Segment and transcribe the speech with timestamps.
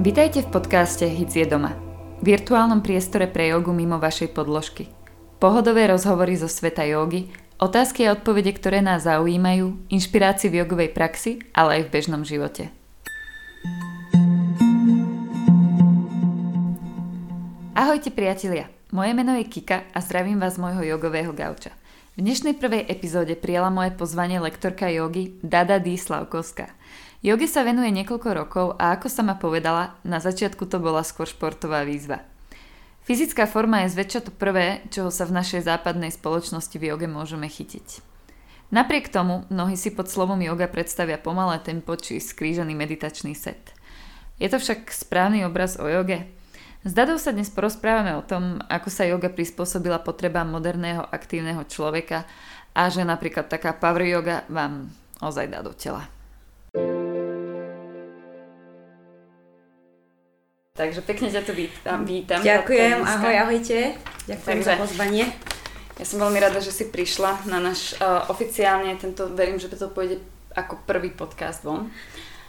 [0.00, 1.76] Vitajte v podcaste Hic je doma.
[2.24, 4.88] Virtuálnom priestore pre jogu mimo vašej podložky.
[5.38, 7.30] Pohodové rozhovory zo sveta jogy,
[7.60, 12.79] otázky a odpovede, ktoré nás zaujímajú, inšpirácie v jogovej praxi, ale aj v bežnom živote.
[17.80, 21.72] Ahojte priatelia, moje meno je Kika a zdravím vás z môjho jogového gauča.
[22.12, 25.96] V dnešnej prvej epizóde prijala moje pozvanie lektorka jogy Dada D.
[25.96, 26.68] Slavkovská.
[27.24, 31.24] Joge sa venuje niekoľko rokov a ako sa ma povedala, na začiatku to bola skôr
[31.24, 32.20] športová výzva.
[33.08, 37.48] Fyzická forma je zväčša to prvé, čoho sa v našej západnej spoločnosti v joge môžeme
[37.48, 38.04] chytiť.
[38.76, 43.72] Napriek tomu mnohí si pod slovom yoga predstavia pomalé tempo či skrížený meditačný set.
[44.36, 46.28] Je to však správny obraz o joge?
[46.80, 52.24] S Dadou sa dnes porozprávame o tom, ako sa yoga prispôsobila potrebám moderného aktívneho človeka
[52.72, 54.88] a že napríklad taká power yoga vám
[55.20, 56.08] ozaj dá do tela.
[60.72, 62.00] Takže pekne ťa tu vítam.
[62.08, 64.00] vítam Ďakujem, ahoj, ahojte.
[64.24, 65.28] Ďakujem Takže, za pozvanie.
[66.00, 69.92] Ja som veľmi rada, že si prišla na náš uh, oficiálne, tento, verím, že to
[69.92, 70.16] pôjde
[70.56, 71.92] ako prvý podcast von.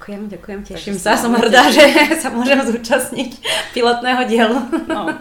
[0.02, 1.13] Ďakujem, ďakujem, teším sa.
[1.13, 1.85] Som hrdá, že
[2.25, 3.38] sa môžem zúčastniť
[3.69, 4.57] pilotného dielu.
[4.89, 5.13] No,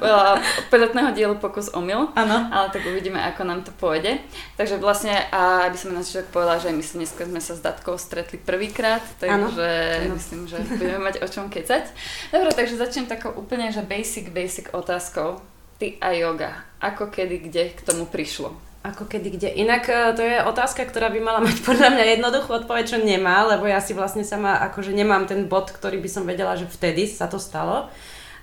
[0.73, 2.49] pilotného dielu pokus omyl, ano.
[2.49, 4.17] ale tak uvidíme, ako nám to pôjde.
[4.57, 8.01] Takže vlastne, a aby som na začiatok povedala, že my dnes sme sa s Datkou
[8.01, 9.69] stretli prvýkrát, takže
[10.09, 10.17] ano.
[10.17, 11.85] myslím, že budeme mať o čom kecať.
[12.33, 15.45] Dobre, takže začnem takou úplne, že basic, basic otázkou.
[15.77, 16.65] Ty a yoga.
[16.81, 18.70] Ako, kedy, kde k tomu prišlo?
[18.81, 19.49] Ako kedy, kde.
[19.61, 23.45] Inak e, to je otázka, ktorá by mala mať podľa mňa jednoduchú odpoveď, čo nemá,
[23.45, 27.05] lebo ja si vlastne sama akože nemám ten bod, ktorý by som vedela, že vtedy
[27.05, 27.93] sa to stalo.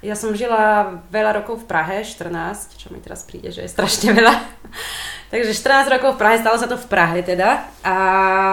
[0.06, 4.14] Ja som žila veľa rokov v Prahe, 14, čo mi teraz príde, že je strašne
[4.14, 4.30] veľa.
[5.34, 7.66] Takže 14 rokov v Prahe, stalo sa to v Prahe teda.
[7.82, 7.96] A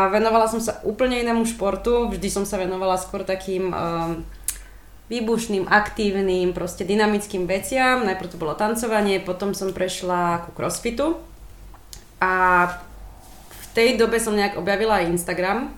[0.09, 4.25] venovala som sa úplne inému športu, vždy som sa venovala skôr takým um,
[5.12, 8.09] výbušným, aktívnym, proste dynamickým veciam.
[8.09, 11.34] Najprv to bolo tancovanie, potom som prešla ku crossfitu
[12.21, 12.67] a
[13.51, 15.75] v tej dobe som nejak objavila aj Instagram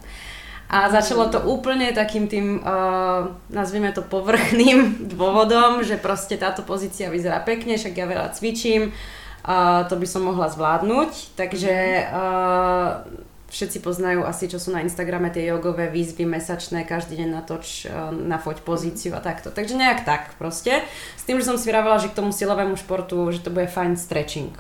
[0.67, 7.07] a začalo to úplne takým tým, uh, nazvime to povrchným dôvodom, že proste táto pozícia
[7.07, 11.75] vyzerá pekne, však ja veľa cvičím, uh, to by som mohla zvládnuť, takže
[12.11, 13.07] uh,
[13.47, 18.11] všetci poznajú asi, čo sú na Instagrame tie jogové výzvy mesačné, každý deň natoč, uh,
[18.11, 19.55] nafoť pozíciu a takto.
[19.55, 20.83] Takže nejak tak proste.
[21.15, 23.95] S tým, že som si vravela, že k tomu silovému športu, že to bude fajn
[23.95, 24.51] stretching.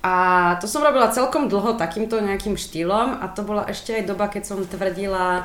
[0.00, 0.14] A
[0.60, 4.42] to som robila celkom dlho takýmto nejakým štýlom a to bola ešte aj doba, keď
[4.48, 5.44] som tvrdila,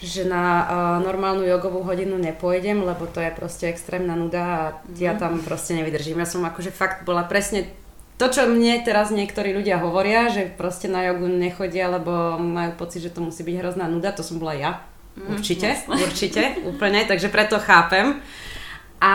[0.00, 0.66] že na uh,
[1.04, 4.60] normálnu jogovú hodinu nepôjdem, lebo to je proste extrémna nuda a
[4.96, 5.20] ja mhm.
[5.20, 6.24] tam proste nevydržím.
[6.24, 7.68] Ja som akože fakt bola presne
[8.16, 13.02] to, čo mne teraz niektorí ľudia hovoria, že proste na jogu nechodia, lebo majú pocit,
[13.02, 14.72] že to musí byť hrozná nuda, to som bola ja.
[15.18, 18.22] Mm, určite, určite, úplne, takže preto chápem.
[19.02, 19.14] A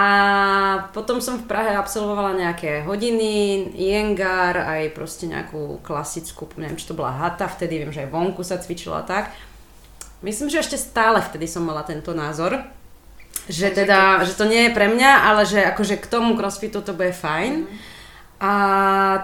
[0.92, 6.98] potom som v Prahe absolvovala nejaké hodiny, jengar, aj proste nejakú klasickú, neviem, či to
[6.98, 9.31] bola hata, vtedy viem, že aj vonku sa cvičila tak.
[10.20, 12.68] Myslím, že ešte stále vtedy som mala tento názor,
[13.47, 16.92] že teda, že to nie je pre mňa, ale že akože k tomu crossfitu to
[16.92, 17.64] bude fajn.
[17.64, 17.78] Mm.
[18.38, 18.52] A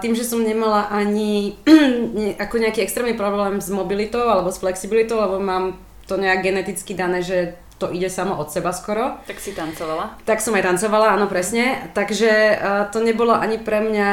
[0.00, 1.60] tým, že som nemala ani
[2.42, 5.76] ako nejaký extrémny problém s mobilitou alebo s flexibilitou, lebo mám
[6.08, 9.18] to nejak geneticky dané, že to ide samo od seba skoro.
[9.26, 10.22] Tak si tancovala?
[10.22, 11.90] Tak som aj tancovala, áno presne.
[11.92, 12.56] Takže uh,
[12.94, 14.10] to nebolo ani pre mňa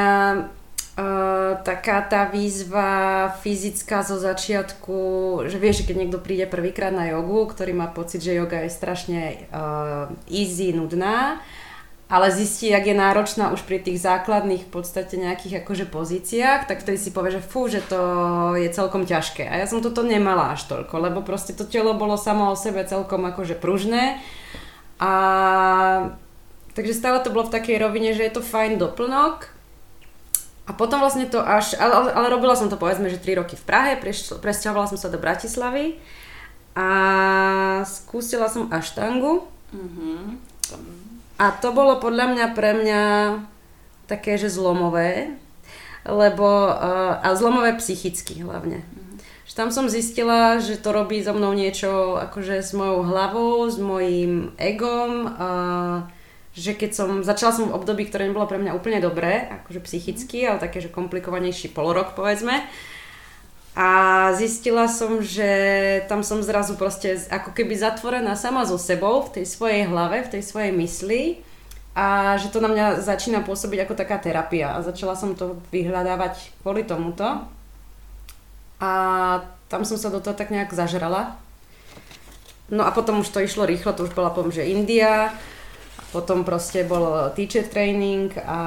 [0.98, 4.98] uh, taká tá výzva fyzická zo začiatku,
[5.46, 9.46] že vieš, keď niekto príde prvýkrát na jogu, ktorý má pocit, že joga je strašne
[9.54, 11.38] uh, easy, nudná,
[12.12, 16.84] ale zistí, jak je náročná už pri tých základných v podstate nejakých akože pozíciách, tak
[16.84, 17.96] vtedy si povie, že fú, že to
[18.60, 19.48] je celkom ťažké.
[19.48, 22.84] A ja som toto nemala až toľko, lebo proste to telo bolo samo o sebe
[22.84, 24.20] celkom akože pružné.
[25.00, 25.12] A
[26.76, 29.48] takže stále to bolo v takej rovine, že je to fajn doplnok.
[30.68, 33.64] A potom vlastne to až, ale, ale robila som to povedzme, že 3 roky v
[33.64, 33.96] Prahe,
[34.36, 35.96] presťahovala som sa do Bratislavy
[36.76, 36.88] a
[37.88, 39.48] skúsila som aštangu.
[39.72, 43.02] Mm-hmm a to bolo podľa mňa pre mňa
[44.06, 45.36] také, že zlomové,
[46.04, 48.82] lebo, uh, a zlomové psychicky hlavne.
[48.82, 49.16] Mm.
[49.46, 53.78] Že tam som zistila, že to robí so mnou niečo akože s mojou hlavou, s
[53.78, 56.04] mojím egom, uh,
[56.52, 60.44] že keď som, začala som v období, ktoré nebolo pre mňa úplne dobré, akože psychicky,
[60.44, 62.60] ale také, že komplikovanejší polorok povedzme.
[63.72, 63.88] A
[64.36, 65.48] zistila som, že
[66.04, 70.32] tam som zrazu proste ako keby zatvorená sama so sebou v tej svojej hlave, v
[70.38, 71.40] tej svojej mysli.
[71.96, 74.76] A že to na mňa začína pôsobiť ako taká terapia.
[74.76, 77.48] A začala som to vyhľadávať kvôli tomuto.
[78.76, 78.90] A
[79.72, 81.40] tam som sa do toho tak nejak zažrala.
[82.68, 85.32] No a potom už to išlo rýchlo, to už bola poviem, že India,
[86.12, 88.62] potom proste bol teacher training a,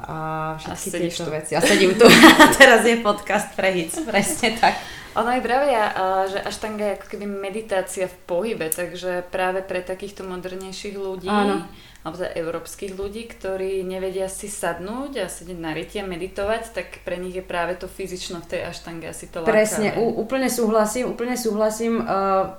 [0.00, 0.16] a
[0.56, 1.30] všetky a tieto tu.
[1.30, 1.52] veci.
[1.52, 2.08] A sedím tu.
[2.60, 4.80] teraz je podcast pre hits, presne tak.
[5.16, 5.84] Ono aj vravia,
[6.28, 11.64] že aštanga je ako keby meditácia v pohybe, takže práve pre takýchto modernejších ľudí, Áno.
[12.04, 17.00] alebo teda európskych ľudí, ktorí nevedia si sadnúť a sedieť na ryti a meditovať, tak
[17.00, 19.56] pre nich je práve to fyzično v tej aštange asi to lákavé.
[19.56, 22.04] Presne, úplne súhlasím, úplne súhlasím.
[22.04, 22.52] Uh,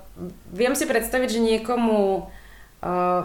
[0.50, 2.26] viem si predstaviť, že niekomu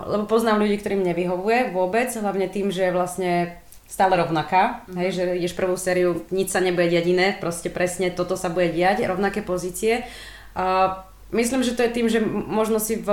[0.09, 4.99] lebo poznám ľudí, ktorým nevyhovuje vôbec, hlavne tým, že vlastne stále rovnaká, mm-hmm.
[5.05, 8.73] hej, že ideš prvú sériu, nič sa nebude diať iné, proste presne toto sa bude
[8.73, 10.09] diať, rovnaké pozície.
[10.57, 11.05] Uh,
[11.37, 13.09] myslím, že to je tým, že možno si v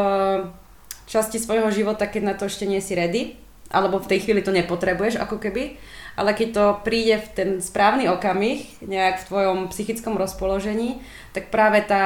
[1.12, 3.36] časti svojho života, keď na to ešte nie si ready,
[3.70, 5.78] alebo v tej chvíli to nepotrebuješ ako keby,
[6.16, 11.04] ale keď to príde v ten správny okamih, nejak v tvojom psychickom rozpoložení,
[11.36, 12.04] tak práve tá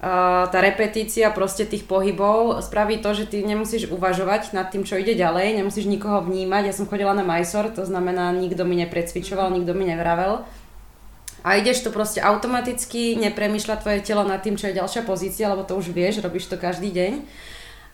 [0.00, 5.12] tá repetícia proste tých pohybov spraví to, že ty nemusíš uvažovať nad tým, čo ide
[5.12, 6.72] ďalej, nemusíš nikoho vnímať.
[6.72, 10.40] Ja som chodila na Mysore, to znamená, nikto mi neprecvičoval, nikto mi nevravel.
[11.44, 15.68] A ideš to proste automaticky, nepremýšľa tvoje telo nad tým, čo je ďalšia pozícia, lebo
[15.68, 17.20] to už vieš, robíš to každý deň.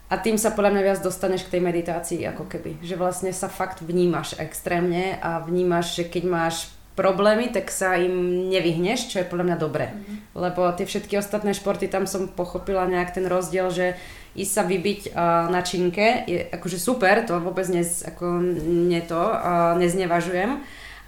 [0.07, 2.79] A tým sa podľa mňa viac dostaneš k tej meditácii, ako keby.
[2.87, 8.49] Že vlastne sa fakt vnímaš extrémne a vnímaš, že keď máš problémy, tak sa im
[8.49, 9.93] nevyhneš, čo je podľa mňa dobré.
[9.93, 10.17] Mm-hmm.
[10.33, 14.01] Lebo tie všetky ostatné športy, tam som pochopila nejak ten rozdiel, že
[14.37, 19.17] ísť sa vybiť uh, na činke je akože super, to vôbec nez, ako, nie to,
[19.17, 20.61] uh, neznevažujem,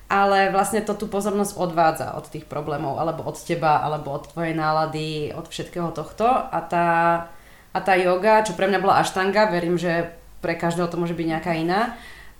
[0.08, 4.56] ale vlastne to tú pozornosť odvádza od tých problémov, alebo od teba, alebo od tvojej
[4.56, 6.88] nálady, od všetkého tohto a tá,
[7.76, 10.08] a tá yoga, čo pre mňa bola aštanga, verím, že
[10.40, 11.92] pre každého to môže byť nejaká iná,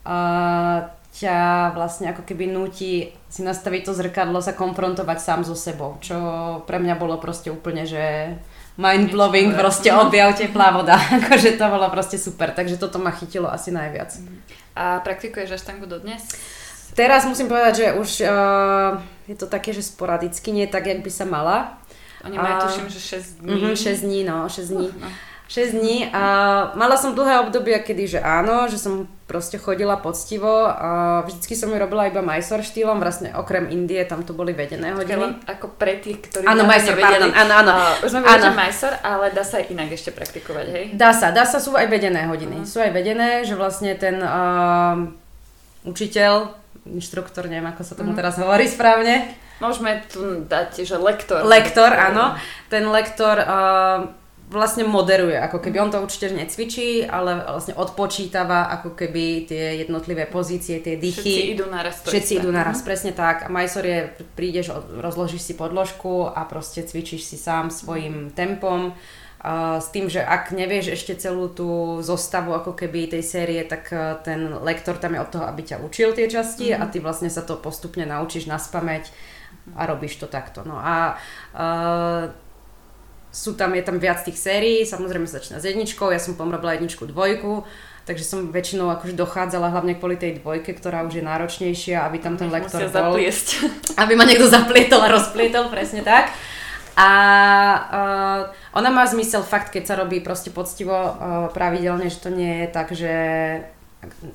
[0.09, 5.99] uh, ťa vlastne ako keby núti si nastaviť to zrkadlo, sa konfrontovať sám so sebou,
[5.99, 6.15] čo
[6.65, 8.35] pre mňa bolo proste úplne, že
[8.79, 13.75] mind-blowing, proste objav teplá voda, akože to bolo proste super, takže toto ma chytilo asi
[13.75, 14.15] najviac.
[14.79, 16.23] A praktikuješ aštangu dodnes?
[16.95, 21.11] Teraz musím povedať, že už uh, je to také, že sporadicky, nie tak, jak by
[21.11, 21.79] sa mala.
[22.27, 23.55] Oni majú, tuším, že 6 dní.
[23.55, 24.89] Uh-huh, 6 dní, no, 6 dní.
[24.91, 25.09] Uh, no.
[25.49, 26.23] 6 dní a
[26.77, 31.73] mala som dlhé obdobia, kedy že áno, že som proste chodila poctivo a vždycky som
[31.73, 35.41] ju robila iba Mysore štýlom, vlastne okrem Indie, tam to boli vedené hodiny.
[35.49, 37.73] Ako pre tých, ktorí áno, Mysore, pardon, áno, áno.
[37.73, 40.85] Uh, už sme vedeli, Mysore, ale dá sa aj inak ešte praktikovať, hej?
[40.93, 42.65] Dá sa, dá sa, sú aj vedené hodiny.
[42.65, 42.69] Uh-huh.
[42.69, 45.01] Sú aj vedené, že vlastne ten uh,
[45.89, 46.53] učiteľ,
[46.89, 48.21] inštruktor, neviem ako sa tomu uh-huh.
[48.21, 49.33] teraz hovorí správne.
[49.65, 51.41] Môžeme tu dať, že lektor.
[51.45, 52.37] Lektor, áno.
[52.73, 54.09] Ten lektor uh,
[54.49, 60.25] vlastne moderuje, ako keby on to určite necvičí, ale vlastne odpočítava ako keby tie jednotlivé
[60.25, 61.21] pozície, tie dychy.
[61.21, 62.01] Všetci idú naraz.
[62.01, 62.89] Všetci idú naraz, uh-huh.
[62.89, 63.45] presne tak.
[63.45, 68.97] A Majsor je, prídeš, rozložíš si podložku a proste cvičíš si sám svojim tempom.
[69.39, 73.87] Uh, s tým, že ak nevieš ešte celú tú zostavu ako keby tej série, tak
[73.95, 76.83] uh, ten lektor tam je od toho, aby ťa učil tie časti uh-huh.
[76.83, 79.07] a ty vlastne sa to postupne naučíš na spameť
[79.79, 80.67] a robíš to takto.
[80.67, 81.15] No a
[81.55, 82.48] uh,
[83.39, 86.75] sú tam, je tam viac tých sérií, samozrejme sa začína s jedničkou, ja som pomrobila
[86.75, 87.63] jedničku, dvojku,
[88.03, 92.35] takže som väčšinou akože dochádzala hlavne kvôli tej dvojke, ktorá už je náročnejšia, aby tam
[92.35, 93.15] ten lektor bol.
[93.15, 93.63] Zapliesť.
[94.03, 96.35] Aby ma niekto zaplietol a rozplietol, presne tak.
[96.99, 97.11] A
[97.79, 98.41] uh,
[98.75, 102.69] ona má zmysel fakt, keď sa robí proste poctivo uh, pravidelne, že to nie je
[102.75, 103.15] tak, že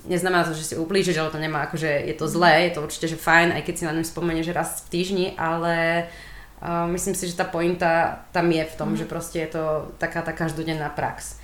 [0.08, 3.08] neznamená to, že si ublížiš, ale to nemá akože je to zlé, je to určite,
[3.12, 6.33] že fajn, aj keď si na ňom spomenieš raz v týždni, ale Uh,
[6.63, 8.98] myslím si, že tá pointa tam je v tom, mm.
[9.03, 9.63] že proste je to
[10.00, 11.38] taká tá každodenná prax.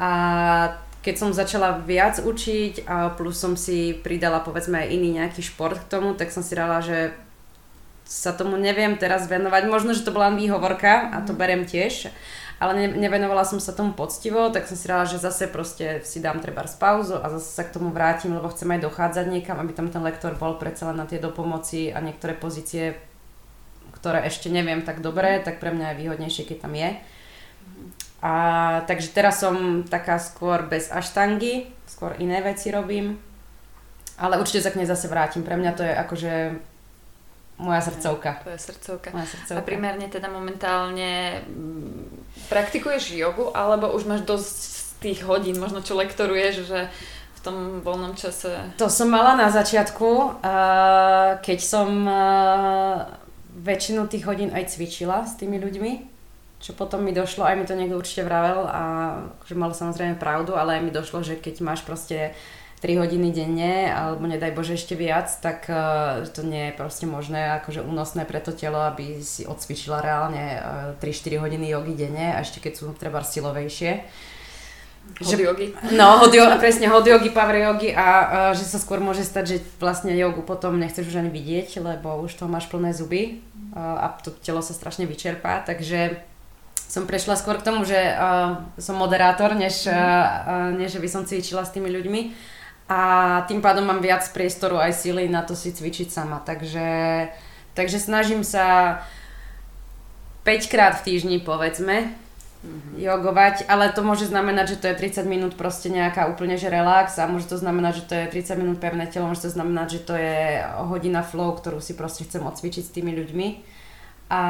[0.00, 0.08] A
[1.04, 5.76] keď som začala viac učiť a plus som si pridala povedzme aj iný nejaký šport
[5.76, 7.12] k tomu, tak som si dala, že
[8.06, 9.62] sa tomu neviem teraz venovať.
[9.68, 11.38] Možno, že to bola len výhovorka a to mhm.
[11.38, 12.08] berem tiež,
[12.62, 16.22] ale ne, nevenovala som sa tomu poctivo, tak som si dala, že zase proste si
[16.22, 19.58] dám treba z pauzu a zase sa k tomu vrátim, lebo chcem aj dochádzať niekam,
[19.58, 23.11] aby tam ten lektor bol predsa len na tie dopomoci a niektoré pozície
[24.02, 26.90] ktoré ešte neviem tak dobre, tak pre mňa je výhodnejšie, keď tam je.
[28.18, 28.34] A
[28.90, 33.22] takže teraz som taká skôr bez aštangy, skôr iné veci robím.
[34.18, 35.46] Ale určite sa k nej zase vrátim.
[35.46, 36.32] Pre mňa to je akože
[37.62, 38.42] moja srdcovka.
[38.42, 39.08] Tvoja srdcovka.
[39.14, 39.62] Moja srdcovka.
[39.62, 44.58] A primárne teda momentálne mm, praktikuješ jogu, alebo už máš dosť
[45.02, 46.90] tých hodín, možno čo lektoruješ, že
[47.38, 48.54] v tom voľnom čase?
[48.78, 50.42] To som mala na začiatku,
[51.42, 52.06] keď som
[53.52, 55.92] väčšinu tých hodín aj cvičila s tými ľuďmi,
[56.62, 58.82] čo potom mi došlo, aj mi to niekto určite vravel a
[59.44, 62.32] že mal samozrejme pravdu, ale aj mi došlo, že keď máš proste
[62.82, 67.62] 3 hodiny denne, alebo nedaj Bože ešte viac, tak uh, to nie je proste možné,
[67.62, 72.42] akože únosné pre to telo, aby si odcvičila reálne uh, 3-4 hodiny jogy denne, a
[72.42, 74.02] ešte keď sú treba silovejšie.
[75.22, 75.74] Hot jogi.
[75.94, 79.44] No, hot yogi, presne, hot yogi, power yogi a uh, že sa skôr môže stať,
[79.46, 83.42] že vlastne jogu potom nechceš už ani vidieť, lebo už to máš plné zuby
[83.74, 86.18] uh, a to telo sa strašne vyčerpá, takže
[86.90, 91.22] som prešla skôr k tomu, že uh, som moderátor, než, uh, uh, než by som
[91.22, 92.20] cvičila s tými ľuďmi
[92.90, 93.00] a
[93.46, 96.42] tým pádom mám viac priestoru aj síly na to si cvičiť sama.
[96.42, 97.30] Takže,
[97.72, 98.98] takže snažím sa
[100.42, 102.12] 5 krát v týždni povedzme
[102.62, 102.94] mm-hmm.
[102.98, 107.18] jogovať, ale to môže znamenať, že to je 30 minút proste nejaká úplne že relax
[107.18, 110.00] a môže to znamenať, že to je 30 minút pevné telo, môže to znamenať, že
[110.06, 113.48] to je hodina flow, ktorú si proste chcem odcvičiť s tými ľuďmi
[114.32, 114.42] a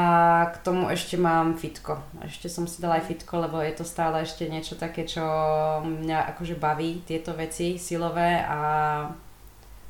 [0.54, 1.98] k tomu ešte mám fitko.
[2.22, 5.26] Ešte som si dala aj fitko, lebo je to stále ešte niečo také, čo
[5.82, 8.60] mňa akože baví, tieto veci silové a,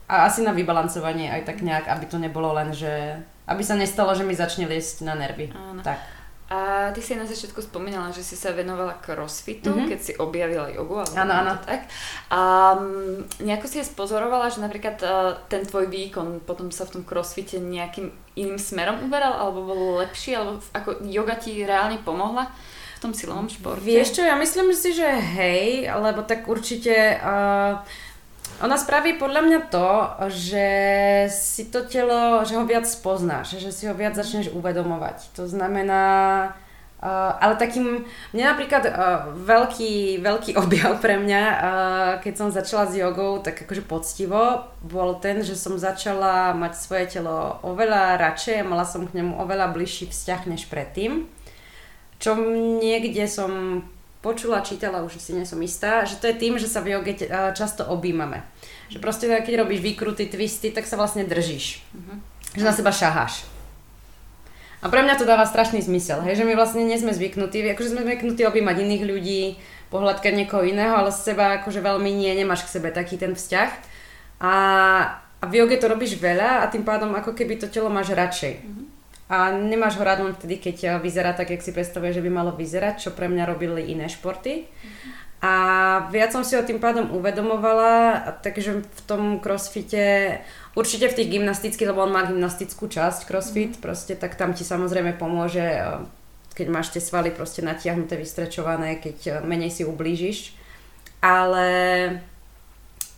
[0.08, 4.16] a asi na vybalancovanie aj tak nejak, aby to nebolo len, že aby sa nestalo,
[4.16, 5.52] že mi začne liesť na nervy.
[5.52, 5.84] Áno.
[5.84, 6.21] Tak.
[6.52, 9.88] A ty si na začiatku spomínala, že si sa venovala crossfitu, mm-hmm.
[9.88, 11.00] keď si objavila jogu.
[11.16, 11.56] Áno, áno.
[11.64, 11.88] Tak.
[12.28, 12.40] A
[12.76, 17.56] um, nejako si spozorovala, že napríklad uh, ten tvoj výkon potom sa v tom crossfite
[17.56, 23.16] nejakým iným smerom uberal, alebo bol lepší, alebo ako yoga ti reálne pomohla v tom
[23.16, 23.88] silovom športe?
[23.88, 27.16] Vieš čo, ja myslím si, že hej, lebo tak určite...
[27.24, 27.80] Uh,
[28.60, 29.90] ona spraví podľa mňa to,
[30.28, 30.66] že
[31.32, 35.32] si to telo, že ho viac spoznáš, že si ho viac začneš uvedomovať.
[35.38, 36.04] To znamená,
[37.02, 38.94] Uh, ale takým, mne napríklad uh,
[39.34, 45.18] veľký, veľký objav pre mňa, uh, keď som začala s jogou, tak akože poctivo, bol
[45.18, 50.14] ten, že som začala mať svoje telo oveľa radšej mala som k nemu oveľa bližší
[50.14, 51.26] vzťah než predtým.
[52.22, 52.38] Čo
[52.78, 53.82] niekde som
[54.22, 57.26] počula, čítala, už si nie som istá, že to je tým, že sa v joge
[57.58, 58.46] často objímame.
[58.88, 61.82] Že proste keď robíš výkruty, twisty, tak sa vlastne držíš.
[61.92, 62.16] Uh-huh.
[62.54, 63.44] Že na seba šaháš.
[64.82, 67.94] A pre mňa to dáva strašný zmysel, hej, že my vlastne nie sme zvyknutí, akože
[67.94, 69.42] sme zvyknutí objímať iných ľudí,
[69.94, 73.70] pohľadkať niekoho iného, ale z seba akože veľmi nie, nemáš k sebe taký ten vzťah.
[74.42, 74.54] A,
[75.38, 78.54] a v joge to robíš veľa a tým pádom ako keby to telo máš radšej.
[78.58, 78.91] Uh-huh
[79.32, 82.28] a nemáš ho rád len vtedy, keď eh, vyzerá tak, jak si predstavuje, že by
[82.28, 84.68] malo vyzerať, čo pre mňa robili iné športy.
[85.42, 85.52] A
[86.14, 90.38] viac som si ho tým pádom uvedomovala, takže v tom crossfite,
[90.78, 93.82] určite v tých gymnastických, lebo on má gymnastickú časť crossfit, mm.
[93.82, 96.04] proste, tak tam ti samozrejme pomôže, eh,
[96.52, 100.60] keď máš tie svaly proste natiahnuté, vystrečované, keď eh, menej si ublížiš.
[101.24, 101.66] Ale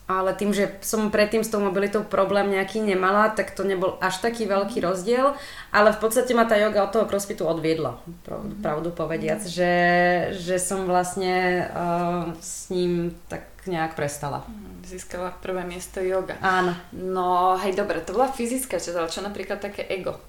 [0.05, 4.21] ale tým, že som predtým s tou mobilitou problém nejaký nemala, tak to nebol až
[4.21, 5.33] taký veľký rozdiel,
[5.73, 8.61] ale v podstate ma tá yoga od toho crossfitu odviedla, mhm.
[8.61, 9.49] pravdu povediac, mm.
[9.49, 9.75] že,
[10.37, 14.45] že som vlastne uh, s ním tak nejak prestala.
[14.45, 16.37] Mhm, získala prvé miesto yoga.
[16.45, 16.77] Áno.
[16.93, 20.21] No hej, dobre, to bola fyzická časť, ale čo napríklad také ego?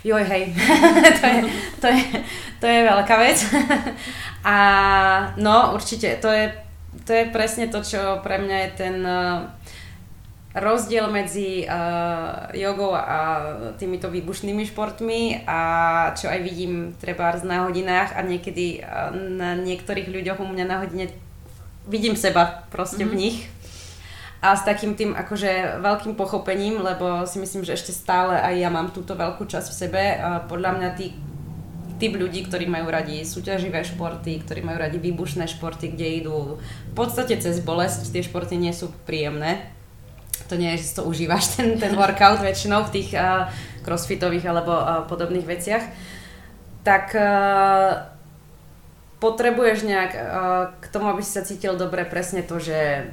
[0.00, 0.54] Joj, hej,
[1.20, 1.40] to, je,
[1.82, 2.04] to, je,
[2.62, 3.38] to je veľká vec.
[4.48, 4.56] A
[5.36, 6.69] no, určite, to je
[7.06, 9.46] to je presne to, čo pre mňa je ten uh,
[10.54, 13.18] rozdiel medzi uh, jogou a
[13.78, 15.60] týmito výbušnými športmi a
[16.18, 20.76] čo aj vidím treba na hodinách a niekedy uh, na niektorých ľuďoch u mňa na
[20.82, 21.06] hodine
[21.86, 23.14] vidím seba proste mm-hmm.
[23.14, 23.22] v mhm.
[23.22, 23.38] nich
[24.40, 28.72] a s takým tým akože veľkým pochopením, lebo si myslím, že ešte stále aj ja
[28.72, 30.02] mám túto veľkú časť v sebe.
[30.16, 31.12] Uh, podľa mňa tí
[32.00, 36.56] typ ľudí, ktorí majú radi súťaživé športy, ktorí majú radi výbušné športy, kde idú
[36.90, 38.08] v podstate cez bolesť.
[38.08, 39.68] Tie športy nie sú príjemné.
[40.48, 43.52] To nie je, že to užívaš, ten, ten workout väčšinou v tých uh,
[43.84, 45.84] crossfitových alebo uh, podobných veciach.
[46.80, 48.08] Tak uh,
[49.20, 50.22] potrebuješ nejak uh,
[50.80, 53.12] k tomu, aby si sa cítil dobre, presne to, že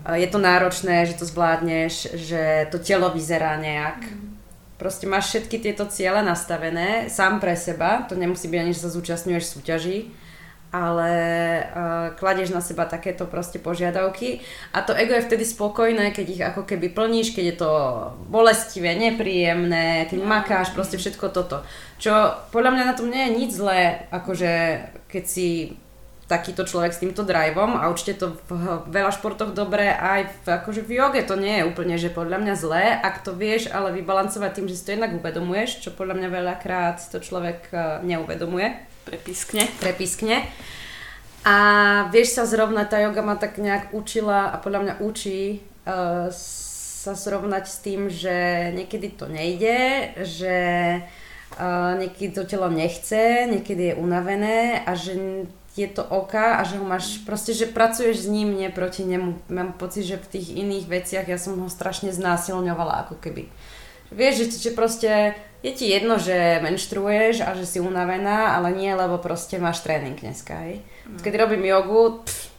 [0.00, 4.00] je to náročné, že to zvládneš, že to telo vyzerá nejak.
[4.00, 4.19] Mm
[4.80, 8.88] Proste máš všetky tieto ciele nastavené sám pre seba, to nemusí byť ani, že sa
[8.88, 10.08] zúčastňuješ súťaží,
[10.72, 11.12] ale
[11.60, 14.40] uh, kladieš na seba takéto proste požiadavky
[14.72, 17.72] a to ego je vtedy spokojné, keď ich ako keby plníš, keď je to
[18.32, 21.60] bolestivé, nepríjemné, keď makáš, proste všetko toto.
[22.00, 24.52] Čo podľa mňa na tom nie je nič zlé, akože
[25.12, 25.76] keď si
[26.30, 30.86] takýto človek s týmto driveom a určite to v veľa športoch dobre aj v, akože
[30.86, 34.50] v joge to nie je úplne, že podľa mňa zlé, ak to vieš ale vybalancovať
[34.54, 38.78] tým, že si to jednak uvedomuješ, čo podľa mňa veľakrát to človek e, neuvedomuje.
[39.02, 39.66] Prepiskne.
[39.82, 40.46] Prepiskne.
[41.42, 41.56] A
[42.12, 46.28] vieš sa zrovna, tá joga ma tak nejak učila a podľa mňa učí uh,
[47.00, 50.56] sa srovnať s tým, že niekedy to nejde, že
[51.56, 55.16] uh, niekedy to telo nechce, niekedy je unavené a že
[55.78, 59.38] je to oka a že ho máš, proste, že pracuješ s ním, nie proti nemu.
[59.46, 63.46] Mám pocit, že v tých iných veciach ja som ho strašne znásilňovala, ako keby.
[64.10, 68.90] Vieš, že, že proste je ti jedno, že menštruuješ a že si unavená, ale nie,
[68.90, 70.82] lebo proste máš tréning dneska, hej.
[71.06, 71.22] Mm.
[71.22, 72.50] Keď robím jogu, pff,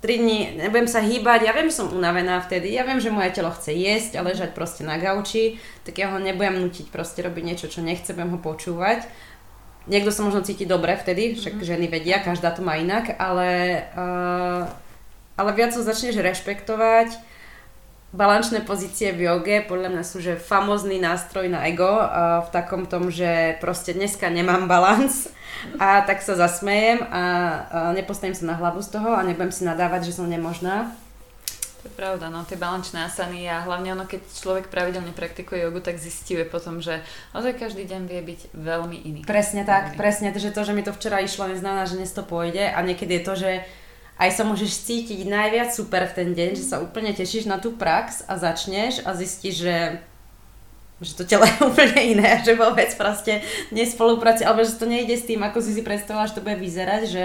[0.00, 3.34] 3 dní nebudem sa hýbať, ja viem, že som unavená vtedy, ja viem, že moje
[3.34, 7.42] telo chce jesť a ležať proste na gauči, tak ja ho nebudem nutiť proste robiť
[7.42, 9.10] niečo, čo nechce, budem ho počúvať.
[9.88, 11.70] Niekto sa možno cíti dobre vtedy, však mm-hmm.
[11.72, 14.68] ženy vedia, každá to má inak, ale, uh,
[15.40, 17.16] ale viac ho začneš rešpektovať.
[18.08, 22.84] Balančné pozície v joge podľa mňa sú že famózny nástroj na ego uh, v takom
[22.84, 25.32] tom, že proste dneska nemám balans
[25.80, 27.22] a tak sa zasmejem a, a
[27.96, 30.92] nepostavím sa na hlavu z toho a nebudem si nadávať, že som nemožná.
[31.78, 35.78] To je pravda, no tie balančné asany a hlavne ono, keď človek pravidelne praktikuje jogu,
[35.78, 37.06] tak zistuje potom, že
[37.38, 39.20] ozaj každý deň vie byť veľmi iný.
[39.22, 39.98] Presne tak, veľmi.
[39.98, 43.22] presne, že to, že mi to včera išlo, neznamená, že dnes to pôjde a niekedy
[43.22, 43.50] je to, že
[44.18, 47.70] aj sa môžeš cítiť najviac super v ten deň, že sa úplne tešíš na tú
[47.78, 49.76] prax a začneš a zistíš, že
[50.98, 53.38] že to telo je úplne iné, že vôbec proste
[53.70, 57.02] nespolupráci, alebo že to nejde s tým, ako si si predstavila, že to bude vyzerať,
[57.06, 57.24] že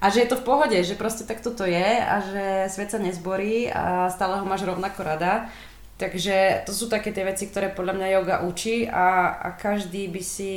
[0.00, 3.00] a že je to v pohode, že proste takto to je a že svet sa
[3.00, 5.48] nezborí a stále ho máš rovnako rada.
[5.94, 10.22] Takže to sú také tie veci, ktoré podľa mňa yoga učí a, a každý by
[10.26, 10.52] si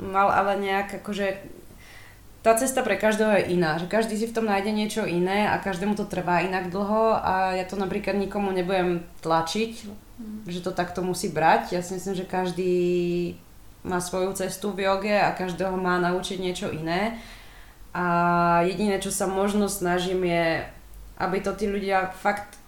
[0.00, 1.60] mal ale nejak akože
[2.40, 5.60] tá cesta pre každého je iná, že každý si v tom nájde niečo iné a
[5.60, 10.48] každému to trvá inak dlho a ja to napríklad nikomu nebudem tlačiť, mm.
[10.48, 11.76] že to takto musí brať.
[11.76, 12.74] Ja si myslím, že každý
[13.84, 17.20] má svoju cestu v joge a každého má naučiť niečo iné.
[17.90, 18.04] A
[18.62, 20.62] jediné, čo sa možno snažím je,
[21.18, 22.60] aby to tí ľudia fakt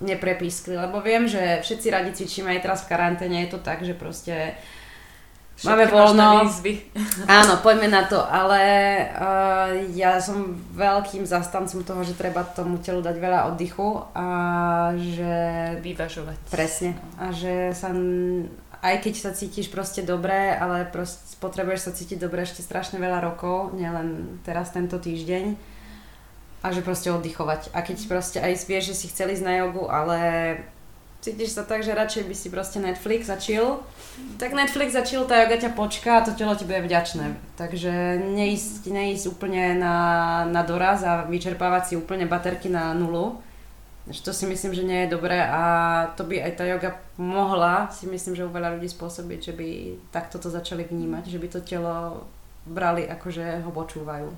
[0.00, 3.92] neprepískli, lebo viem, že všetci radi cvičíme aj teraz v karanténe, je to tak, že
[3.92, 4.56] proste
[5.60, 6.48] máme voľno.
[7.40, 8.60] Áno, poďme na to, ale
[9.12, 14.26] uh, ja som veľkým zastancom toho, že treba tomu telu dať veľa oddychu a
[14.96, 15.32] že...
[15.84, 16.36] Vyvažovať.
[16.48, 16.96] Presne.
[17.20, 17.92] A že sa
[18.80, 23.20] aj keď sa cítiš proste dobre, ale proste potrebuješ sa cítiť dobre ešte strašne veľa
[23.20, 25.56] rokov, nielen teraz tento týždeň
[26.60, 27.72] a že proste oddychovať.
[27.72, 30.18] A keď proste aj vieš, že si chceli ísť na jogu, ale
[31.20, 33.84] cítiš sa tak, že radšej by si proste Netflix chill,
[34.40, 37.36] tak Netflix chill, tá joga ťa počká a to telo ti bude vďačné.
[37.60, 39.96] Takže neísť, neísť úplne na,
[40.48, 43.40] na doraz a vyčerpávať si úplne baterky na nulu,
[44.08, 45.62] to si myslím, že nie je dobré a
[46.16, 49.68] to by aj tá yoga mohla, si myslím, že u veľa ľudí spôsobiť, že by
[50.10, 52.24] takto to začali vnímať, že by to telo
[52.64, 54.28] brali ako, že ho počúvajú.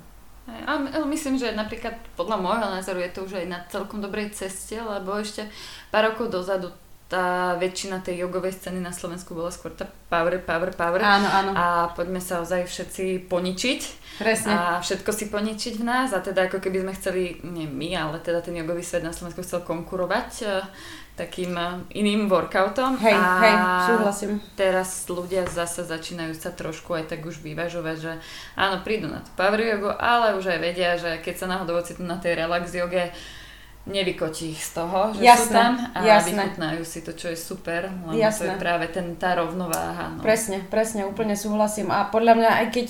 [0.66, 4.75] A myslím, že napríklad podľa môjho názoru je to už aj na celkom dobrej ceste,
[4.75, 5.46] lebo ešte
[5.94, 6.75] pár rokov dozadu
[7.12, 11.05] tá väčšina tej jogovej scény na Slovensku bola skôr tá power, power, power.
[11.05, 11.51] Áno, áno.
[11.53, 13.81] A poďme sa ozaj všetci poničiť.
[14.16, 14.48] Presne.
[14.48, 16.16] A všetko si poničiť v nás.
[16.16, 19.44] A teda ako keby sme chceli, nie my, ale teda ten jogový svet na Slovensku
[19.44, 20.64] chcel konkurovať uh,
[21.12, 22.96] takým uh, iným workoutom.
[22.96, 23.57] Hej, a hej,
[23.92, 24.33] súhlasím.
[24.57, 28.12] teraz ľudia zase začínajú sa trošku aj tak už vyvažovať, že
[28.57, 32.09] áno, prídu na tú power jogu, ale už aj vedia, že keď sa náhodou ocitnú
[32.09, 33.12] na tej relax joge,
[33.83, 36.38] nevykotí ich z toho, že jasné, sú tam a jasné.
[36.38, 38.38] vychutnajú si to, čo je super, lebo jasné.
[38.38, 40.14] to je práve ten, tá rovnováha.
[40.14, 40.23] No.
[40.23, 42.87] Presne, presne, úplne súhlasím a podľa mňa aj keď,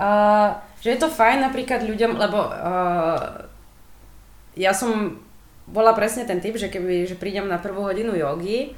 [0.00, 0.48] uh,
[0.80, 3.44] že je to fajn napríklad ľuďom, lebo uh,
[4.56, 5.20] ja som
[5.68, 8.72] bola presne ten typ, že keby že prídem na prvú hodinu jogy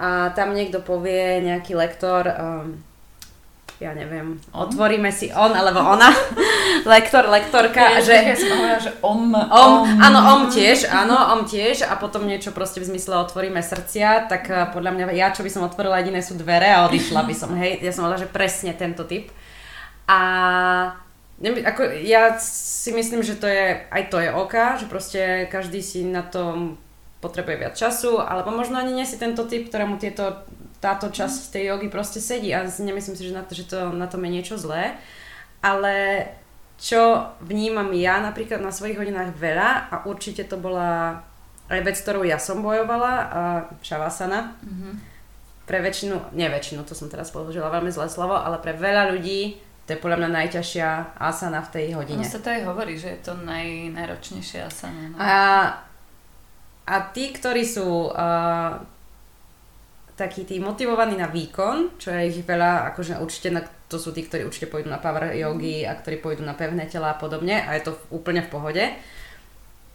[0.00, 2.80] a tam niekto povie, nejaký lektor, um,
[3.76, 6.08] ja neviem, otvoríme si on alebo ona,
[6.96, 8.16] lektor, lektorka, ja, že...
[8.16, 11.84] Ja som hovorila, že om, om, om, áno, om tiež, áno, om tiež.
[11.84, 15.50] A potom niečo proste v zmysle otvoríme srdcia, tak eh, podľa mňa ja, čo by
[15.52, 18.72] som otvorila, jediné sú dvere a odišla by som, hej, ja som hovorila, že presne
[18.72, 19.28] tento typ.
[20.08, 20.18] A
[21.44, 25.20] ako, ja si myslím, že to je, aj to je oka, že proste
[25.52, 26.80] každý si na tom
[27.20, 30.48] potrebuje viac času, alebo možno ani nie si tento typ, ktorému tieto
[30.86, 34.06] táto časť tej jogy proste sedí a nemyslím si, že na, to, že to, na
[34.06, 34.94] tom je niečo zlé,
[35.58, 36.30] ale
[36.78, 41.18] čo vnímam ja napríklad na svojich hodinách veľa a určite to bola
[41.66, 43.40] aj vec, ktorú ja som bojovala, a
[43.82, 44.54] šavasana.
[44.62, 44.94] Mm-hmm.
[45.66, 49.58] Pre väčšinu, nie väčšinu, to som teraz použila veľmi zlé slovo, ale pre veľa ľudí
[49.86, 52.22] to je podľa mňa najťažšia asana v tej hodine.
[52.22, 55.14] No sa to aj hovorí, že je to naj, najročnejšia asana.
[55.14, 55.16] No.
[55.18, 55.34] A,
[56.86, 58.82] a tí, ktorí sú uh,
[60.16, 64.24] takí tí motivovaní na výkon, čo je ich veľa, akože určite na, to sú tí,
[64.24, 67.76] ktorí určite pôjdu na power yogi a ktorí pôjdu na pevné tela a podobne a
[67.76, 68.84] je to úplne v pohode.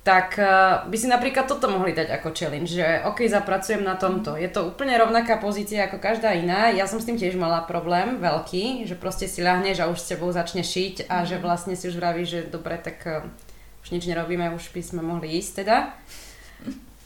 [0.01, 4.33] tak uh, by si napríklad toto mohli dať ako challenge, že ok, zapracujem na tomto.
[4.33, 6.73] Je to úplne rovnaká pozícia ako každá iná.
[6.73, 10.09] Ja som s tým tiež mala problém veľký, že proste si ľahneš a už s
[10.09, 11.25] tebou začne šiť a mm.
[11.29, 13.21] že vlastne si už vravíš, že dobre, tak uh,
[13.85, 15.93] už nič nerobíme, už by sme mohli ísť teda.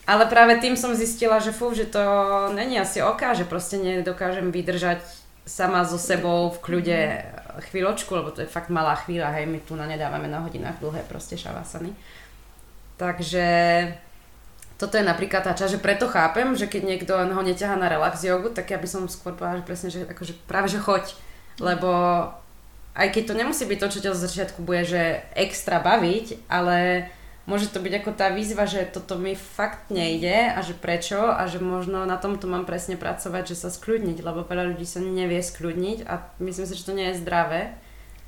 [0.05, 2.01] Ale práve tým som zistila, že fú, že to
[2.53, 5.01] není asi oká, že proste nedokážem vydržať
[5.45, 6.99] sama so sebou v kľude
[7.69, 11.05] chvíľočku, lebo to je fakt malá chvíľa, hej, my tu na nedávame na hodinách dlhé
[11.09, 11.93] proste šavasany.
[13.01, 13.47] Takže
[14.75, 18.21] toto je napríklad tá časť, že preto chápem, že keď niekto ho neťahá na relax
[18.21, 21.15] jogu, tak ja by som skôr povedala, že presne, že akože práve že choď,
[21.63, 21.91] lebo
[22.95, 27.07] aj keď to nemusí byť to, čo ťa zo začiatku bude, že extra baviť, ale
[27.45, 31.45] môže to byť ako tá výzva, že toto mi fakt nejde a že prečo a
[31.45, 35.41] že možno na tomto mám presne pracovať, že sa skľudniť, lebo veľa ľudí sa nevie
[35.41, 37.77] skľudniť a myslím si, že to nie je zdravé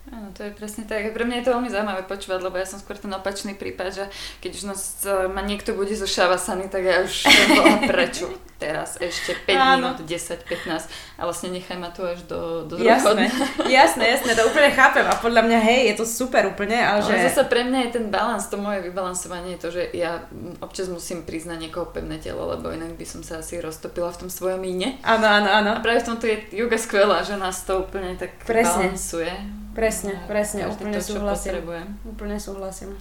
[0.07, 1.11] Áno, to je presne tak.
[1.11, 4.05] Pre mňa je to veľmi zaujímavé počúvať, lebo ja som skôr ten opačný prípad, že
[4.39, 7.27] keď už nás e, ma niekto bude zo šavasany, tak ja už
[7.59, 9.93] bola prečo teraz ešte 5 Áno.
[9.93, 13.29] minút, 10, 15 a vlastne nechaj ma tu až do, do jasné,
[13.69, 17.21] jasné, jasné, to úplne chápem a podľa mňa hej, je to super úplne, ale, ale
[17.21, 17.29] že...
[17.29, 20.25] zase pre mňa je ten balans, to moje vybalansovanie je to, že ja
[20.57, 24.29] občas musím priznať niekoho pevné telo, lebo inak by som sa asi roztopila v tom
[24.33, 24.97] svojom ine.
[25.05, 25.71] Áno, áno, áno.
[25.77, 28.89] A práve v tomto je yoga skvelá, že nás to úplne tak Presne.
[28.89, 29.66] balansuje.
[29.77, 31.53] Presne, presne, úplne to, súhlasím.
[31.53, 31.87] Potrebujem.
[32.09, 32.97] Úplne súhlasím.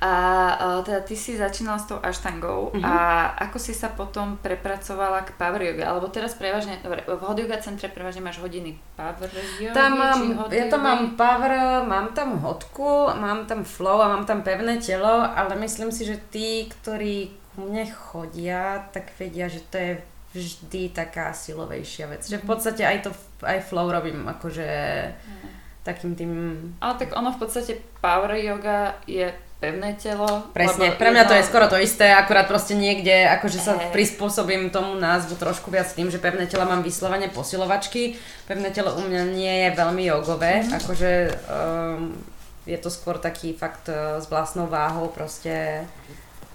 [0.00, 2.80] A, teda ty si začínala s tou aštangou uh-huh.
[2.80, 2.94] a
[3.36, 5.92] ako si sa potom prepracovala k power yoga?
[5.92, 9.28] Alebo teraz prevažne, dobre, v hot yoga centre prevažne máš hodiny power
[9.60, 9.76] yoga?
[9.76, 14.40] Tam mám, ja tam mám power, mám tam hodku, mám tam flow a mám tam
[14.40, 19.76] pevné telo, ale myslím si, že tí, ktorí ku mne chodia, tak vedia, že to
[19.76, 19.92] je
[20.32, 22.24] vždy taká silovejšia vec.
[22.24, 22.50] Že v mhm.
[22.54, 23.10] podstate aj to
[23.44, 24.68] aj flow robím akože
[25.12, 26.32] uh-huh takým tým...
[26.80, 30.48] Ale tak ono v podstate power yoga je pevné telo.
[30.56, 31.30] Presne, pre mňa jedno...
[31.30, 33.92] to je skoro to isté, akurát proste niekde, akože sa hey.
[33.92, 38.16] prispôsobím tomu názvu trošku viac tým, že pevné tela mám vyslovene posilovačky.
[38.48, 40.78] Pevné telo u mňa nie je veľmi jogové, mm-hmm.
[40.80, 42.16] akože um,
[42.64, 45.84] je to skôr taký fakt uh, s vlastnou váhou proste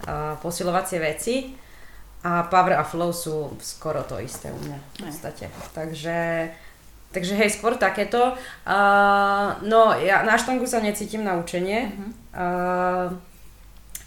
[0.09, 1.35] uh, posilovacie veci.
[2.25, 5.45] A power a flow sú skoro to isté u mňa v podstate.
[5.77, 6.49] Takže
[7.15, 8.35] Takže hej, skôr takéto.
[8.67, 11.95] Uh, no, ja na štangu sa necítim na učenie.
[11.95, 12.11] Uh-huh.
[12.35, 13.07] Uh,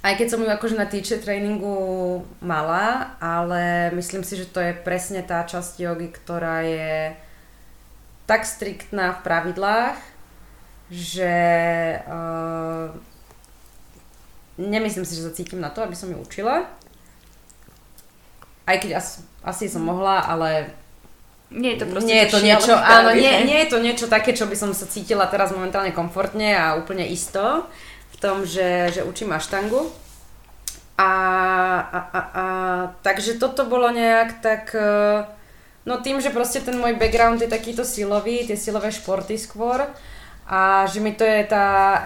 [0.05, 4.77] aj keď som ju akože na teacher tréningu mala, ale myslím si, že to je
[4.77, 7.16] presne tá časť jogy, ktorá je
[8.29, 9.97] tak striktná v pravidlách,
[10.92, 11.33] že
[12.05, 12.92] uh,
[14.61, 16.68] nemyslím si, že sa cítim na to, aby som ju učila.
[18.68, 20.77] Aj keď asi, asi som mohla, ale
[21.48, 24.37] nie je to proste nie je to niečo, áno, nie, nie je to niečo také,
[24.37, 27.64] čo by som sa cítila teraz momentálne komfortne a úplne isto
[28.12, 29.88] v tom, že, že učím aštangu.
[30.98, 31.11] A,
[31.78, 32.44] a, a, a
[33.06, 35.22] takže toto bolo nejak tak, e,
[35.87, 39.87] no tým, že proste ten môj background je takýto silový, tie silové športy skôr
[40.50, 42.02] a že mi to je tá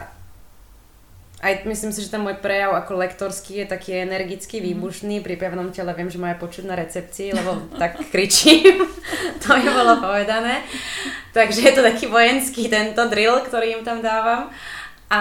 [1.42, 4.64] aj myslím si, že ten môj prejav ako lektorský je taký energický, mhm.
[4.70, 8.86] výbušný, pri pevnom tele viem, že ma je počuť na recepcii, lebo tak kričím,
[9.42, 10.62] to je bolo povedané.
[11.34, 14.54] Takže je to taký vojenský tento drill, ktorý im tam dávam.
[15.12, 15.20] A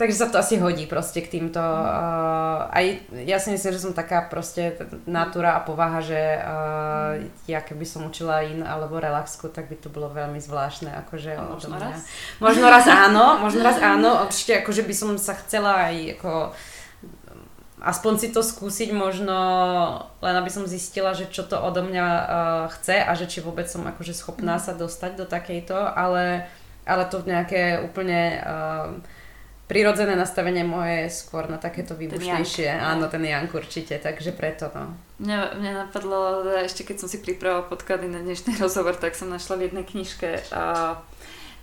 [0.00, 1.60] takže sa to asi hodí proste k týmto.
[1.60, 7.60] Uh, aj ja si myslím, že som taká proste natúra a povaha, že uh, ja
[7.60, 10.88] keby som učila in alebo relaxku, tak by to bolo veľmi zvláštne.
[11.04, 12.00] Akože a možno raz?
[12.40, 14.24] Možno raz áno, možno raz áno.
[14.24, 16.56] Určite akože by som sa chcela aj ako
[17.84, 19.36] aspoň si to skúsiť možno,
[20.24, 23.68] len aby som zistila, že čo to odo mňa uh, chce a že či vôbec
[23.68, 26.48] som akože schopná sa dostať do takejto, ale
[26.84, 28.94] ale to nejaké úplne uh,
[29.64, 32.68] prirodzené nastavenie moje skôr na takéto výbušnejšie.
[32.68, 34.92] Ten Áno, ten Jank určite, takže preto no.
[35.24, 39.56] Mňa, mňa napadlo, ešte keď som si pripravovala podklady na dnešný rozhovor, tak som našla
[39.56, 41.00] v jednej knižke uh,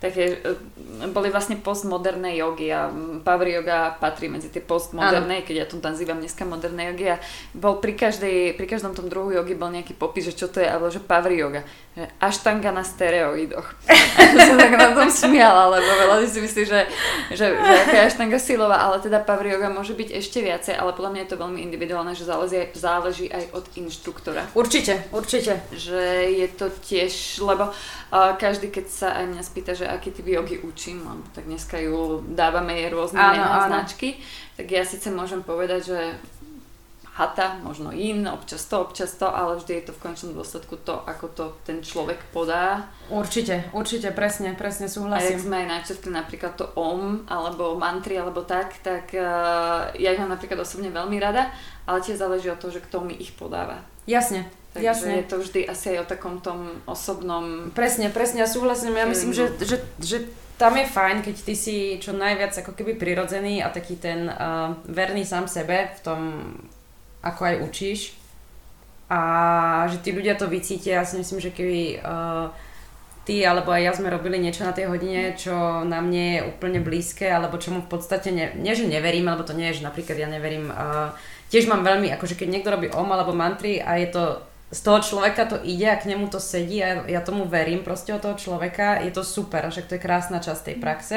[0.02, 2.90] také, e, boli vlastne postmoderné jogy a
[3.22, 7.16] power yoga patrí medzi tie postmoderné, keď ja to nazývam dneska moderné jogy a
[7.54, 10.66] bol pri, každej, pri každom tom druhu jogy bol nejaký popis, že čo to je,
[10.66, 11.62] alebo že power yoga.
[11.94, 13.78] Že aštanga na steroidoch.
[14.48, 16.80] som tak na tom smiala, lebo veľa si myslí, že,
[17.30, 20.90] že, že aká je aštanga silová, ale teda power yoga môže byť ešte viacej, ale
[20.98, 24.50] podľa mňa je to veľmi individuálne, že záleží, záleží aj od inštruktora.
[24.56, 25.62] Určite, určite.
[25.70, 26.00] Že
[26.42, 30.58] je to tiež, lebo uh, každý, keď sa aj mňa spýta, že aký typ jogy
[30.64, 33.68] učím, lebo tak dneska ju dávame jej rôzne áno, mená, áno.
[33.68, 34.18] značky,
[34.56, 36.00] tak ja síce môžem povedať, že
[37.12, 40.96] hata, možno in, občas to, občas to, ale vždy je to v končnom dôsledku to,
[41.04, 42.88] ako to ten človek podá.
[43.12, 45.28] Určite, určite, presne, presne súhlasím.
[45.28, 50.08] A jak sme aj načrtli napríklad to om, alebo mantry, alebo tak, tak uh, ja
[50.16, 51.52] ich mám napríklad osobne veľmi rada,
[51.84, 53.84] ale tiež záleží od toho, že kto mi ich podáva.
[54.08, 55.12] Jasne, Takže Jasne.
[55.20, 57.68] je to vždy asi aj o takom tom osobnom...
[57.76, 58.96] Presne, presne, ja súhlasím.
[58.96, 62.96] Ja myslím, že, že, že tam je fajn, keď ty si čo najviac ako keby
[62.96, 66.20] prirodzený a taký ten uh, verný sám sebe v tom,
[67.22, 68.00] ako aj učíš.
[69.12, 69.20] A
[69.92, 71.00] že tí ľudia to vycítia.
[71.00, 72.48] Ja si myslím, že keby uh,
[73.22, 76.82] ty alebo aj ja sme robili niečo na tej hodine, čo nám nie je úplne
[76.82, 80.16] blízke, alebo čomu v podstate ne, nie, že neverím, alebo to nie je, že napríklad
[80.18, 80.72] ja neverím.
[80.72, 81.14] Uh,
[81.52, 84.24] tiež mám veľmi, akože keď niekto robí om alebo mantry a je to
[84.72, 88.16] z toho človeka to ide a k nemu to sedí a ja tomu verím proste
[88.16, 91.16] od toho človeka, je to super, však to je krásna časť tej praxe.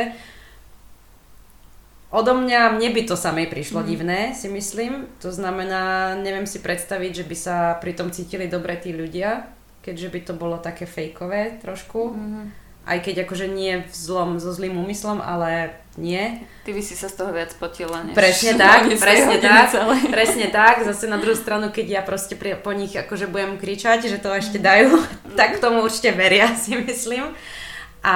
[2.16, 3.88] Odo mňa, mne by to samej prišlo mm.
[3.92, 5.12] divné, si myslím.
[5.20, 9.52] To znamená, neviem si predstaviť, že by sa pri tom cítili dobre tí ľudia,
[9.84, 12.16] keďže by to bolo také fejkové trošku.
[12.16, 12.56] Mm.
[12.88, 16.40] Aj keď akože nie v zlom, so zlým úmyslom, ale nie.
[16.64, 18.16] Ty by si sa z toho viac potila, než...
[18.16, 19.96] Presne tak, presne tak, celé.
[20.08, 20.88] presne tak.
[20.88, 24.32] Zase na druhú stranu, keď ja proste pri, po nich akože budem kričať, že to
[24.32, 25.04] ešte dajú,
[25.36, 27.36] tak tomu určite veria, si myslím.
[28.06, 28.16] A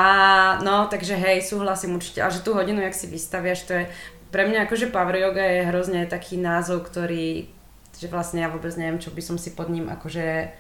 [0.62, 2.22] no, takže hej, súhlasím určite.
[2.22, 3.84] A že tú hodinu, jak si vystaviaš, to je...
[4.30, 7.50] Pre mňa akože power yoga je hrozne taký názov, ktorý...
[7.98, 10.54] Že vlastne ja vôbec neviem, čo by som si pod ním akože...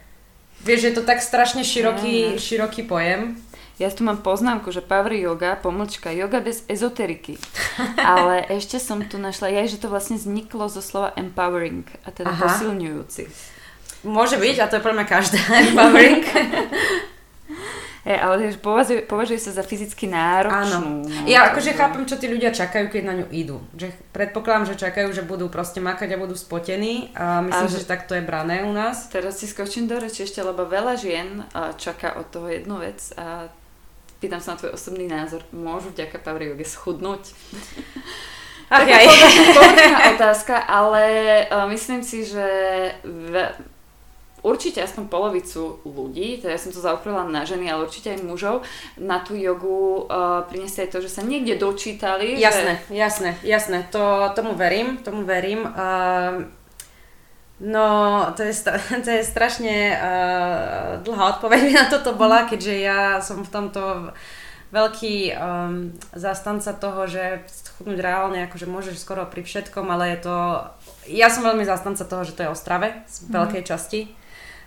[0.65, 3.37] Vieš, je to tak strašne široký, široký pojem.
[3.77, 7.37] Ja tu mám poznámku, že power yoga, pomlčka, yoga bez ezoteriky.
[8.01, 12.33] Ale ešte som tu našla, ja, že to vlastne vzniklo zo slova empowering, a teda
[12.33, 12.43] Aha.
[12.43, 13.23] posilňujúci.
[14.03, 16.25] Môže byť, a to je pre mňa každá empowering.
[17.99, 21.03] Hey, ale považuje, považuje sa za fyzicky náročnú.
[21.03, 21.03] Áno.
[21.03, 23.59] No, ja akože chápem, čo tí ľudia čakajú, keď na ňu idú.
[23.75, 27.83] Že predpokladám, že čakajú, že budú proste makať a budú spotení a myslím, a že,
[27.83, 29.11] že tak to je brané u nás.
[29.11, 31.43] Teraz si skočím do reči ešte, lebo veľa žien
[31.75, 33.51] čaká od toho jednu vec a
[34.23, 37.35] pýtam sa na tvoj osobný názor, môžu vďaka Power Yoga schudnúť?
[38.69, 39.01] Ach, Taká
[39.57, 41.03] povrchná otázka, ale
[41.49, 42.45] uh, myslím si, že
[44.43, 48.55] určite aspoň polovicu ľudí, teda ja som to zaokrila na ženy, ale určite aj mužov,
[48.95, 52.39] na tú jogu uh, prinesie aj to, že sa niekde dočítali.
[52.39, 52.95] Jasné, že...
[52.95, 55.67] jasné, jasné, to, tomu verím, tomu verím.
[55.67, 56.47] Uh,
[57.59, 58.55] No, to je,
[59.03, 64.15] to je strašne uh, dlhá odpoveď na toto bola, keďže ja som v tomto
[64.69, 70.35] veľký um, zastanca toho, že schudnúť reálne, akože môžeš skoro pri všetkom, ale je to...
[71.09, 73.33] Ja som veľmi zastanca toho, že to je o strave z mm.
[73.33, 74.01] veľkej časti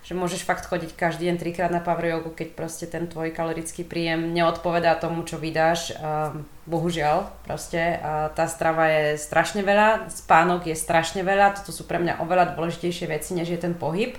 [0.03, 3.87] že môžeš fakt chodiť každý deň trikrát na power yogu, keď proste ten tvoj kalorický
[3.87, 5.95] príjem neodpovedá tomu, čo vydáš.
[5.95, 7.99] Um, bohužiaľ, proste
[8.38, 13.11] tá strava je strašne veľa, spánok je strašne veľa, toto sú pre mňa oveľa dôležitejšie
[13.11, 14.15] veci, než je ten pohyb.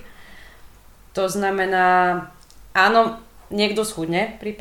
[1.16, 2.28] To znamená,
[2.76, 3.16] áno,
[3.48, 4.52] niekto schudne pri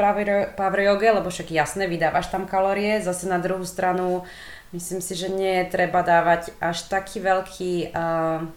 [0.56, 4.24] power yoge, lebo však jasne, vydávaš tam kalórie, zase na druhú stranu
[4.72, 8.48] myslím si, že nie je treba dávať až taký veľký uh,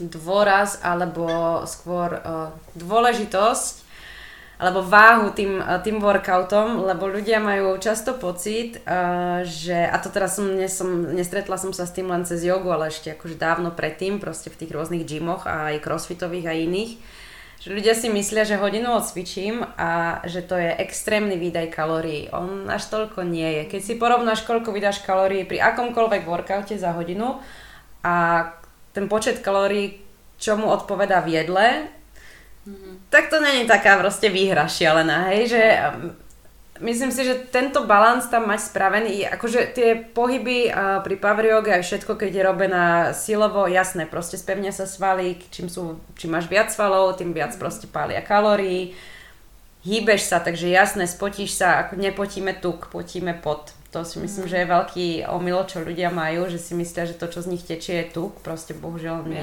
[0.00, 3.86] dôraz alebo skôr uh, dôležitosť
[4.58, 10.10] alebo váhu tým, uh, tým workoutom, lebo ľudia majú často pocit, uh, že, a to
[10.10, 13.70] teraz som, som, nestretla som sa s tým len cez jogu, ale ešte akože dávno
[13.70, 16.92] predtým, proste v tých rôznych gymoch a aj crossfitových a iných,
[17.58, 22.30] že ľudia si myslia, že hodinu odcvičím a že to je extrémny výdaj kalórií.
[22.30, 23.62] On až toľko nie je.
[23.66, 27.42] Keď si porovnáš, koľko vydáš kalórií pri akomkoľvek workoute za hodinu
[28.06, 28.46] a
[28.98, 30.02] ten počet kalórií,
[30.42, 31.86] čo mu odpovedá v jedle,
[32.66, 33.06] mm-hmm.
[33.14, 36.10] tak to není taká proste výhra šialená, hej, že um,
[36.82, 41.78] myslím si, že tento balans tam mať spravený, akože tie pohyby uh, pri power yoga
[41.78, 46.50] aj všetko, keď je robená silovo, jasné, proste spevnia sa svaly, čím, sú, čím máš
[46.50, 47.62] viac svalov, tým viac mm-hmm.
[47.62, 48.98] proste pália kalórií,
[49.86, 53.77] hýbeš sa, takže jasné, spotíš sa, ako nepotíme tuk, potíme pot.
[53.88, 57.24] To si myslím, že je veľký omyl, čo ľudia majú, že si myslia, že to,
[57.24, 58.36] čo z nich tečie, je tuk.
[58.44, 59.40] Proste bohužiaľ nie.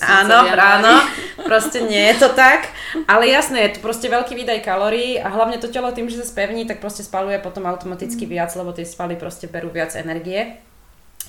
[0.00, 1.04] Áno, áno.
[1.44, 2.72] Proste nie je to tak.
[3.04, 6.24] Ale jasné, je to proste veľký výdaj kalórií a hlavne to telo tým, že sa
[6.24, 8.32] spevní, tak proste spaluje potom automaticky mm.
[8.32, 10.56] viac, lebo tie svaly proste berú viac energie.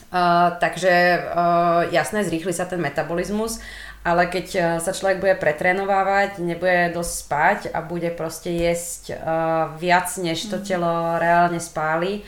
[0.07, 3.60] Uh, takže uh, jasné, zrýchli sa ten metabolizmus,
[4.07, 9.75] ale keď uh, sa človek bude pretrénovávať, nebude dosť spať a bude proste jesť uh,
[9.75, 10.63] viac, než to mhm.
[10.63, 12.23] telo reálne spáli,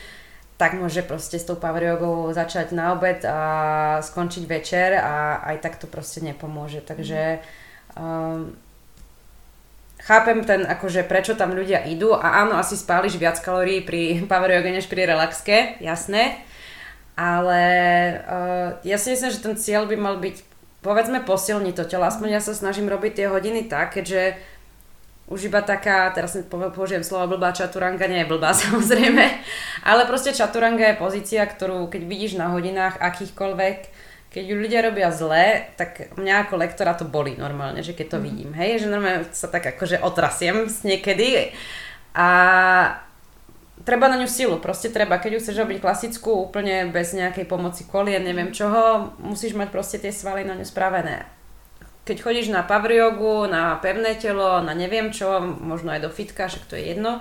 [0.60, 5.56] tak môže proste s tou power jogou začať na obed a skončiť večer a aj
[5.64, 6.84] tak to proste nepomôže.
[6.84, 7.40] Takže
[7.96, 8.52] um,
[10.04, 14.52] chápem ten, akože prečo tam ľudia idú a áno, asi spáliš viac kalórií pri power
[14.52, 16.44] yoga než pri relaxke, jasné,
[17.16, 17.62] ale
[18.28, 20.49] uh, ja si myslím, že ten cieľ by mal byť
[20.80, 22.08] povedzme posilní to telo.
[22.08, 24.36] Aspoň ja sa snažím robiť tie hodiny tak, keďže
[25.30, 26.34] už iba taká, teraz
[26.74, 29.24] použijem slovo blbá čaturanga, nie je blbá samozrejme,
[29.86, 33.78] ale proste čaturanga je pozícia, ktorú keď vidíš na hodinách akýchkoľvek,
[34.30, 38.18] keď ju ľudia robia zle, tak mňa ako lektora to boli normálne, že keď to
[38.18, 38.24] mm.
[38.26, 41.50] vidím, hej, že normálne sa tak akože otrasiem niekedy
[42.14, 42.30] a
[43.84, 47.88] treba na ňu silu, proste treba, keď ju chceš robiť klasickú, úplne bez nejakej pomoci
[47.88, 51.24] kolien, neviem čoho, musíš mať proste tie svaly na ňu spravené.
[52.04, 56.48] Keď chodíš na power jogu, na pevné telo, na neviem čo, možno aj do fitka,
[56.48, 57.20] však to je jedno,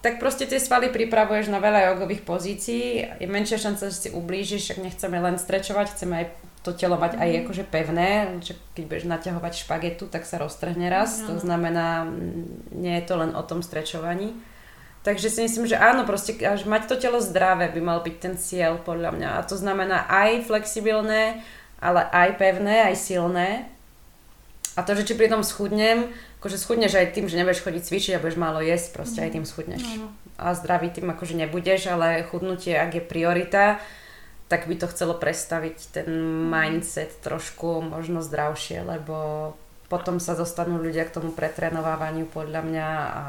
[0.00, 4.64] tak proste tie svaly pripravuješ na veľa jogových pozícií, je menšia šanca, že si ublížiš,
[4.64, 6.26] však nechceme len strečovať, chceme aj
[6.60, 7.38] to telo mať aj mhm.
[7.44, 8.10] akože pevné,
[8.44, 12.04] že keď budeš naťahovať špagetu, tak sa roztrhne raz, to znamená,
[12.72, 14.36] nie je to len o tom strečovaní.
[15.00, 18.34] Takže si myslím, že áno, proste až mať to telo zdravé by mal byť ten
[18.36, 19.28] cieľ podľa mňa.
[19.40, 21.40] A to znamená aj flexibilné,
[21.80, 23.64] ale aj pevné, aj silné.
[24.76, 28.12] A to, že či pri tom schudnem, akože schudneš aj tým, že nebudeš chodiť cvičiť
[28.16, 29.82] a budeš málo jesť, proste aj tým schudneš.
[29.96, 30.12] No.
[30.36, 33.80] A zdravý tým akože nebudeš, ale chudnutie, ak je priorita,
[34.52, 36.08] tak by to chcelo prestaviť ten
[36.48, 39.16] mindset trošku možno zdravšie, lebo
[39.90, 43.24] potom sa dostanú ľudia k tomu pretrénovávaniu podľa mňa a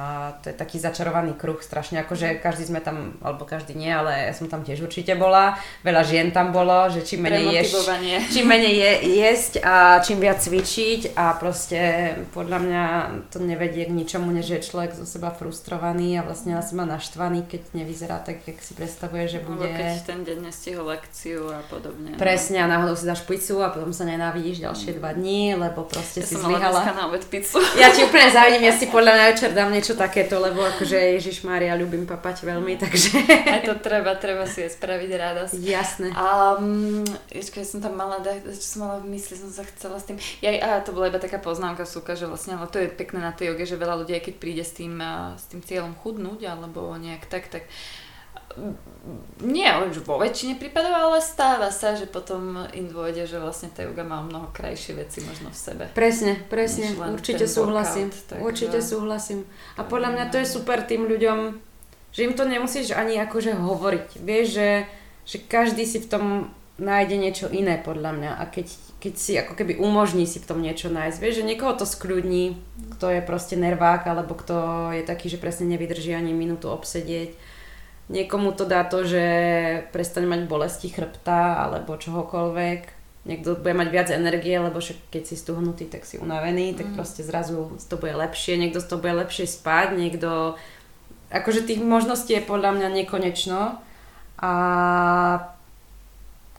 [0.45, 4.33] to je taký začarovaný kruh strašne, akože každý sme tam, alebo každý nie, ale ja
[4.37, 7.81] som tam tiež určite bola, veľa žien tam bolo, že čím menej ješ,
[8.37, 8.91] čím menej je,
[9.25, 12.83] jesť a čím viac cvičiť a proste podľa mňa
[13.33, 17.49] to nevedie k ničomu, než je človek zo seba frustrovaný a vlastne na seba naštvaný,
[17.49, 19.65] keď nevyzerá tak, jak si predstavuje, že bude.
[19.65, 22.13] Alebo keď ten deň nestihol lekciu a podobne.
[22.13, 22.21] No.
[22.21, 26.21] Presne, a náhodou si dáš pizzu a potom sa nenávidíš ďalšie dva dní, lebo proste
[26.21, 26.81] ja si zlyhala.
[26.91, 27.61] na obed pizzu.
[27.79, 31.47] Ja ti úplne závidím, ja si podľa mňa večer dám niečo takéto, lebo akože Ježiš
[31.47, 33.09] Mária, ľubím papať veľmi, takže...
[33.47, 35.53] Aj to treba, treba si aj spraviť radosť.
[35.61, 36.07] Jasné.
[36.11, 40.05] A um, ešte, som tam mala, čo som mala v mysli, som sa chcela s
[40.09, 40.19] tým...
[40.43, 43.31] Ja, a to bola iba taká poznámka, súka, že vlastne, ale to je pekné na
[43.31, 44.99] tej joge, že veľa ľudí, keď príde s tým,
[45.37, 47.65] s tým cieľom chudnúť, alebo nejak tak, tak
[49.41, 53.81] nie už vo väčšine prípadov, ale stáva sa, že potom im dôjde, že vlastne tá
[53.87, 55.83] yoga má mnoho krajšie veci možno v sebe.
[55.97, 58.43] Presne, presne, určite súhlasím, workout, takže...
[58.45, 59.39] určite súhlasím.
[59.79, 61.57] A podľa mňa to je super tým ľuďom,
[62.11, 64.21] že im to nemusíš ani akože hovoriť.
[64.21, 64.69] Vieš, že,
[65.25, 66.25] že každý si v tom
[66.81, 70.59] nájde niečo iné podľa mňa a keď, keď si ako keby umožní si v tom
[70.65, 71.17] niečo nájsť.
[71.21, 72.57] Vieš, že niekoho to skľudní,
[72.97, 77.37] kto je proste nervák alebo kto je taký, že presne nevydrží ani minútu obsedieť
[78.11, 79.23] Niekomu to dá to, že
[79.95, 82.99] prestane mať bolesti chrbta alebo čohokoľvek.
[83.21, 86.95] Niekto bude mať viac energie, lebo však keď si stuhnutý, tak si unavený, tak mm.
[86.99, 88.59] proste zrazu to bude lepšie.
[88.59, 90.59] Niekto to bude lepšie spať, niekto...
[91.31, 93.79] Akože tých možností je podľa mňa nekonečno.
[94.41, 94.51] A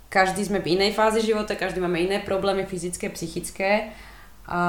[0.09, 3.93] každý sme v inej fáze života, každý máme iné problémy fyzické, psychické
[4.42, 4.61] a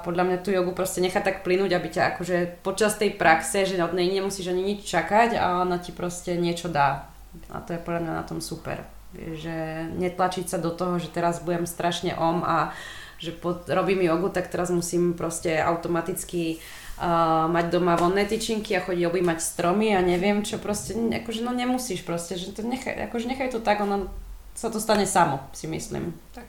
[0.00, 3.76] podľa mňa tú jogu proste nechá tak plynúť, aby ťa akože počas tej praxe, že
[3.84, 7.04] od nej nemusíš ani nič čakať a ona ti proste niečo dá.
[7.52, 8.80] A to je podľa mňa na tom super.
[9.12, 12.72] Že netlačiť sa do toho, že teraz budem strašne om a
[13.20, 18.80] že pod, robím jogu, tak teraz musím proste automaticky uh, mať doma vonné tyčinky a
[18.80, 23.28] chodiť objímať stromy a neviem čo proste, akože no nemusíš proste, že to nechaj, akože
[23.28, 24.08] nechaj to tak, ono
[24.56, 26.16] sa to stane samo, si myslím.
[26.32, 26.48] Tak.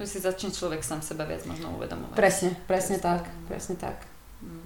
[0.00, 2.18] Že si začne človek sám seba viac možno uvedomovať.
[2.18, 4.02] Presne, presne tak, presne tak.
[4.42, 4.64] Mm.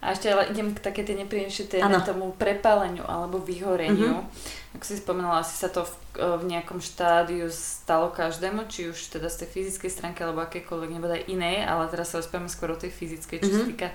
[0.00, 4.24] A ešte ale idem k také tej nepríjemnejšej téme, tomu prepáleniu alebo vyhoreniu.
[4.24, 4.76] Mm-hmm.
[4.80, 9.28] Ako si spomenula, asi sa to v, v nejakom štádiu stalo každému, či už teda
[9.28, 12.88] z tej fyzickej stránky alebo akékoľvek, nebodaj inej, ale teraz sa rozprávame skôr o tej
[12.88, 13.60] fyzickej, čo mm-hmm.
[13.60, 13.88] sa týka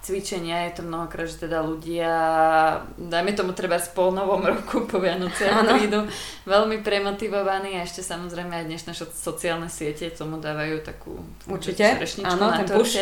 [0.00, 2.12] cvičenia, je to mnohokrát, že teda ľudia,
[2.96, 6.08] dajme tomu treba s pol novom roku po Vianociach prídu
[6.48, 12.52] veľmi premotivovaní a ešte samozrejme aj dnešné sociálne siete tomu dávajú takú, takú Určite, áno,
[12.56, 12.96] ten push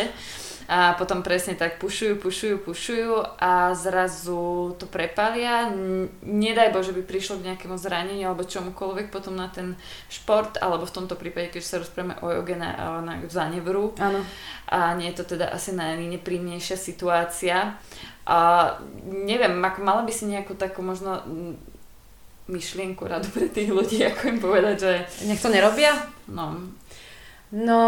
[0.69, 5.65] a potom presne tak pušujú, pušujú, pušujú a zrazu to prepalia.
[6.21, 9.73] Nedaj Bože, by prišlo k nejakému zraneniu alebo čomukoľvek potom na ten
[10.13, 13.97] šport, alebo v tomto prípade, keď sa rozprávame o joge na, na zanevru.
[13.97, 14.21] Áno.
[14.69, 17.73] A nie je to teda asi najnepríjemnejšia situácia.
[18.29, 18.37] A
[19.09, 21.25] neviem, ako mala by si nejakú takú možno
[22.45, 24.93] myšlienku radu pre tých ľudí, ako im povedať, že...
[25.25, 25.97] Nech to nerobia?
[26.29, 26.53] No.
[27.49, 27.81] No,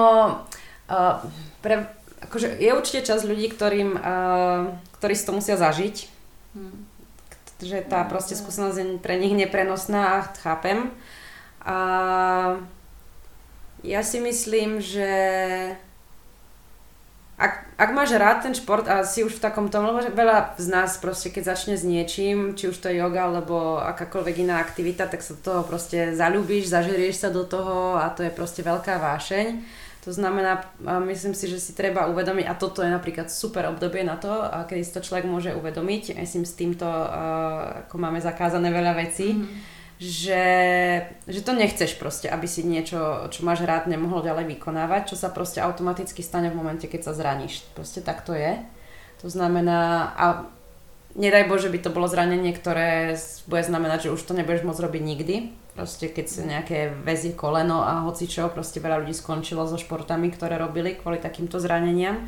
[0.89, 1.15] uh,
[1.61, 5.95] pre, akože je určite časť ľudí, ktorým, uh, ktorí si to musia zažiť.
[6.53, 6.85] Hmm.
[7.61, 10.89] Že tá proste skúsenosť je pre nich neprenosná, chápem.
[11.61, 11.77] A
[13.85, 15.09] ja si myslím, že
[17.41, 20.67] ak, ak máš rád ten šport a si už v takom tom, lebo veľa z
[20.69, 25.09] nás proste keď začne s niečím, či už to je yoga alebo akákoľvek iná aktivita,
[25.09, 29.01] tak sa do toho proste zalúbiš, zažerieš sa do toho a to je proste veľká
[29.01, 29.57] vášeň.
[30.01, 30.65] To znamená,
[31.05, 34.33] myslím si, že si treba uvedomiť, a toto je napríklad super obdobie na to,
[34.65, 36.89] kedy si to človek môže uvedomiť, myslím s týmto,
[37.85, 40.45] ako máme zakázané veľa vecí, mm-hmm že,
[41.29, 45.29] že to nechceš proste, aby si niečo, čo máš rád, nemohol ďalej vykonávať, čo sa
[45.29, 47.61] proste automaticky stane v momente, keď sa zraníš.
[47.77, 48.57] Proste tak to je.
[49.21, 50.49] To znamená, a
[51.13, 53.13] nedaj Bože by to bolo zranenie, ktoré
[53.45, 55.35] bude znamenať, že už to nebudeš môcť robiť nikdy.
[55.71, 60.59] Proste keď sa nejaké väzie koleno a hocičo, proste veľa ľudí skončilo so športami, ktoré
[60.59, 62.27] robili kvôli takýmto zraneniam.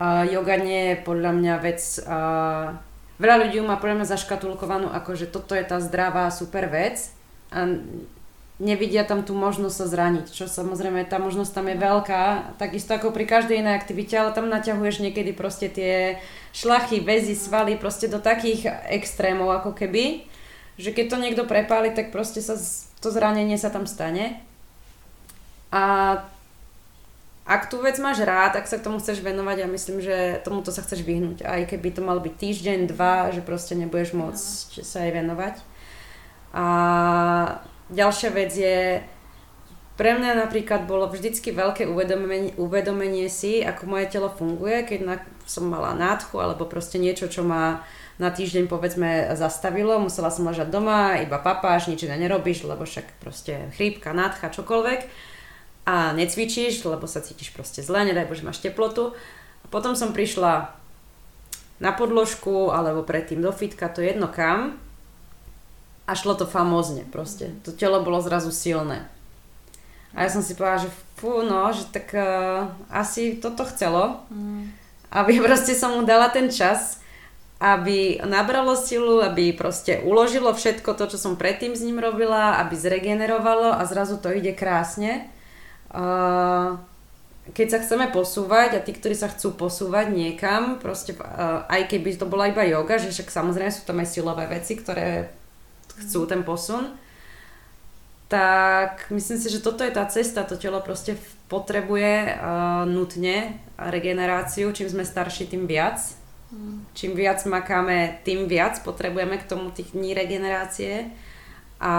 [0.00, 2.72] Yoga nie je podľa mňa vec uh,
[3.20, 7.12] veľa ľudí má podľa mňa zaškatulkovanú ako, že toto je tá zdravá super vec
[7.52, 7.68] a
[8.60, 12.22] nevidia tam tú možnosť sa zraniť, čo samozrejme tá možnosť tam je veľká,
[12.56, 16.20] takisto ako pri každej inej aktivite, ale tam naťahuješ niekedy proste tie
[16.52, 20.28] šlachy, väzy, svaly proste do takých extrémov ako keby,
[20.80, 22.56] že keď to niekto prepáli, tak proste sa
[23.00, 24.40] to zranenie sa tam stane.
[25.70, 25.82] A
[27.50, 30.70] ak tú vec máš rád, ak sa k tomu chceš venovať, ja myslím, že tomuto
[30.70, 31.42] sa chceš vyhnúť.
[31.42, 35.58] Aj keby to mal byť týždeň, dva, že proste nebudeš môcť sa jej venovať.
[36.54, 36.66] A
[37.90, 39.02] ďalšia vec je,
[39.98, 45.16] pre mňa napríklad bolo vždycky veľké uvedomenie, uvedomenie si, ako moje telo funguje, keď na,
[45.42, 47.82] som mala nádchu alebo proste niečo, čo ma
[48.20, 53.16] na týždeň povedzme zastavilo, musela som ležať doma, iba papáš, nič iné nerobíš, lebo však
[53.16, 55.08] proste chrípka, nádcha, čokoľvek
[55.88, 59.16] a necvičíš, lebo sa cítiš proste zle, nedaj Bože, máš teplotu.
[59.64, 60.68] A potom som prišla
[61.80, 64.76] na podložku alebo predtým do fitka, to je jedno kam
[66.04, 67.56] a šlo to famózne proste.
[67.64, 69.08] To telo bolo zrazu silné.
[70.12, 74.20] A ja som si povedala, že fú, no, že tak uh, asi toto chcelo.
[74.28, 74.74] Mm.
[75.08, 76.99] Aby proste som mu dala ten čas,
[77.60, 82.72] aby nabralo silu, aby proste uložilo všetko to, čo som predtým s ním robila, aby
[82.72, 85.28] zregenerovalo a zrazu to ide krásne.
[87.52, 91.12] Keď sa chceme posúvať a tí, ktorí sa chcú posúvať niekam, proste
[91.68, 95.28] aj keby to bola iba yoga, že však samozrejme sú tam aj silové veci, ktoré
[96.00, 96.96] chcú ten posun,
[98.32, 101.18] tak myslím si, že toto je tá cesta, to telo proste
[101.52, 102.40] potrebuje
[102.88, 106.16] nutne regeneráciu, čím sme starší, tým viac.
[106.98, 111.14] Čím viac makáme, tým viac potrebujeme k tomu tých dní regenerácie.
[111.80, 111.94] A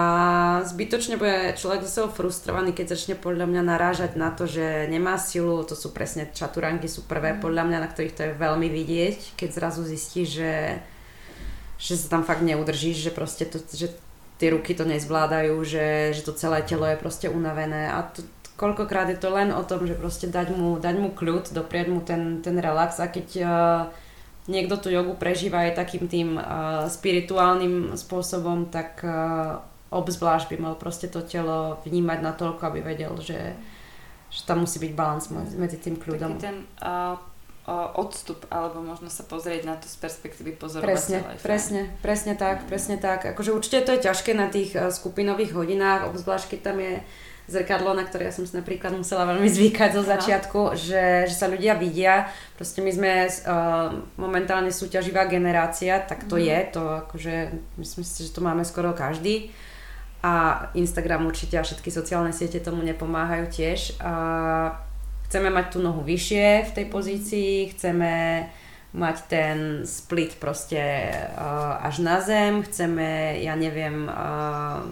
[0.62, 5.66] zbytočne bude človek zase frustrovaný, keď začne podľa mňa narážať na to, že nemá silu,
[5.66, 7.42] to sú presne čaturanky, sú prvé mm.
[7.42, 10.78] podľa mňa, na ktorých to je veľmi vidieť, keď zrazu zistí, že,
[11.82, 13.90] že sa tam fakt neudržíš, že proste to, že
[14.38, 17.90] tie ruky to nezvládajú, že, že to celé telo je proste unavené.
[17.90, 18.22] A to,
[18.54, 21.98] koľkokrát je to len o tom, že proste dať mu, dať mu kľud, doprieť mu
[22.06, 23.02] ten, ten relax.
[23.02, 23.50] A keď uh,
[24.50, 29.62] niekto tú jogu prežíva aj takým tým uh, spirituálnym spôsobom, tak uh,
[29.92, 33.54] obzvlášť by mal proste to telo vnímať na toľko, aby vedel, že,
[34.32, 36.40] že tam musí byť balans medzi tým kľudom.
[36.40, 37.14] Taký ten uh,
[37.68, 41.38] uh, odstup, alebo možno sa pozrieť na to z perspektívy pozorovateľa.
[41.38, 42.66] Presne, presne, presne tak, mm.
[42.66, 43.20] presne tak.
[43.36, 46.94] Akože určite to je ťažké na tých uh, skupinových hodinách, obzvlášť keď tam je
[47.50, 51.50] zrkadlo, na ktoré ja som si napríklad musela veľmi zvykať zo začiatku, že, že sa
[51.50, 52.30] ľudia vidia.
[52.54, 53.32] Proste my sme uh,
[54.16, 56.44] momentálne súťaživá generácia, tak to mm.
[56.46, 57.34] je, to akože
[57.82, 59.50] myslím si, že to máme skoro každý
[60.22, 63.98] a Instagram určite a všetky sociálne siete tomu nepomáhajú tiež.
[63.98, 64.14] A
[65.26, 68.46] chceme mať tú nohu vyššie v tej pozícii, chceme
[68.92, 74.84] mať ten split proste uh, až na zem, chceme, ja neviem, uh,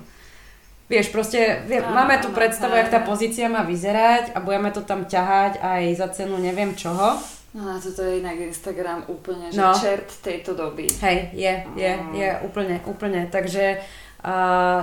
[0.91, 4.83] vieš, proste, vie, áno, máme tu predstavu, jak tá pozícia má vyzerať a budeme to
[4.83, 7.15] tam ťahať aj za cenu neviem čoho.
[7.55, 9.75] No a toto je inak Instagram úplne, že no.
[9.75, 10.87] čert tejto doby.
[11.03, 13.27] Hej, je, je, je, úplne, úplne.
[13.31, 13.83] Takže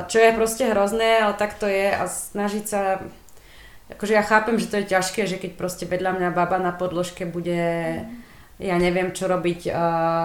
[0.08, 3.03] čo je proste hrozné, ale tak to je a snažiť sa
[3.88, 7.24] akože ja chápem, že to je ťažké, že keď proste vedľa mňa baba na podložke
[7.24, 8.03] bude
[8.58, 9.76] ja neviem čo robiť uh,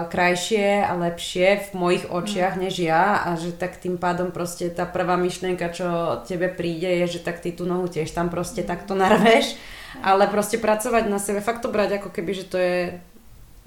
[0.09, 4.89] krajšie a lepšie v mojich očiach než ja a že tak tým pádom proste tá
[4.89, 8.97] prvá myšlienka, čo tebe príde je, že tak ty tú nohu tiež tam proste takto
[8.97, 9.53] narveš,
[10.01, 12.77] ale proste pracovať na sebe, fakt to brať ako keby, že to je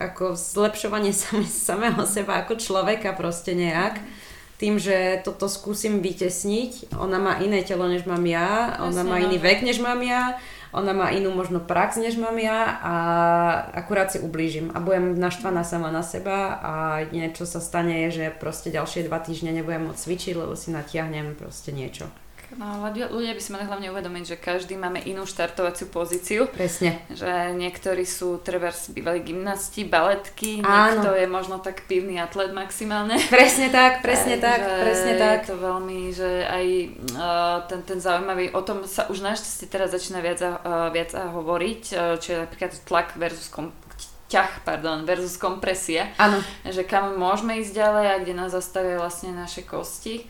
[0.02, 4.02] ako zlepšovanie same, samého seba ako človeka proste nejak.
[4.56, 9.16] Tým, že toto skúsim vytesniť, ona má iné telo, než mám ja, ona Jasne, má
[9.20, 9.44] iný no.
[9.44, 10.40] vek, než mám ja,
[10.76, 12.94] ona má inú možno prax, než mám ja a
[13.72, 16.72] akurát si ublížim a budem naštvaná sama na seba a
[17.08, 21.32] niečo sa stane je, že proste ďalšie dva týždne nebudem môcť cvičiť, lebo si natiahnem
[21.32, 22.04] proste niečo.
[22.54, 26.46] No ľudia by si mali hlavne uvedomiť, že každý máme inú štartovaciu pozíciu.
[26.54, 27.02] Presne.
[27.10, 31.02] Že niektorí sú treba bývali gymnasti, baletky, Áno.
[31.02, 33.18] niekto je možno tak pivný atlet maximálne.
[33.26, 35.38] Presne tak, presne tak, že presne tak.
[35.42, 36.66] Je to veľmi, že aj
[37.18, 41.10] uh, ten, ten zaujímavý, o tom sa už našťastie teraz začína viac a, uh, viac
[41.18, 43.74] a hovoriť, uh, čo je napríklad tlak versus kom-
[44.26, 46.10] ťah, pardon, versus kompresia.
[46.18, 46.42] Áno.
[46.66, 50.26] Že kam môžeme ísť ďalej a kde nás zastavia vlastne naše kosti.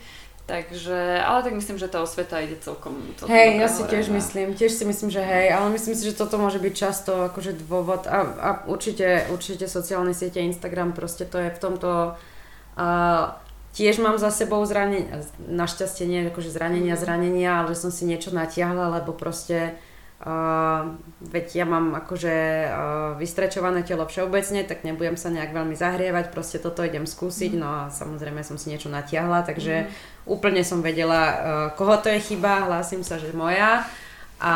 [0.47, 4.55] Takže, ale tak myslím, že tá osveta ide celkom, celkom Hej, ja si tiež myslím,
[4.55, 8.07] tiež si myslím, že hej, ale myslím si, že toto môže byť často akože dôvod
[8.07, 13.34] a, a určite, určite sociálne siete, Instagram, proste to je v tomto uh,
[13.74, 17.03] tiež mám za sebou zranenia, našťastie nie akože zranenia, mhm.
[17.03, 19.74] zranenia, ale že som si niečo natiahla, lebo proste
[20.16, 26.32] Uh, veď ja mám akože uh, vystrečované telo všeobecne, tak nebudem sa nejak veľmi zahrievať,
[26.32, 27.61] proste toto idem skúsiť, mm.
[27.61, 30.16] no a samozrejme som si niečo natiahla, takže mm.
[30.27, 31.39] Úplne som vedela, uh,
[31.79, 33.87] koho to je chyba, hlásim sa, že moja.
[34.43, 34.55] A,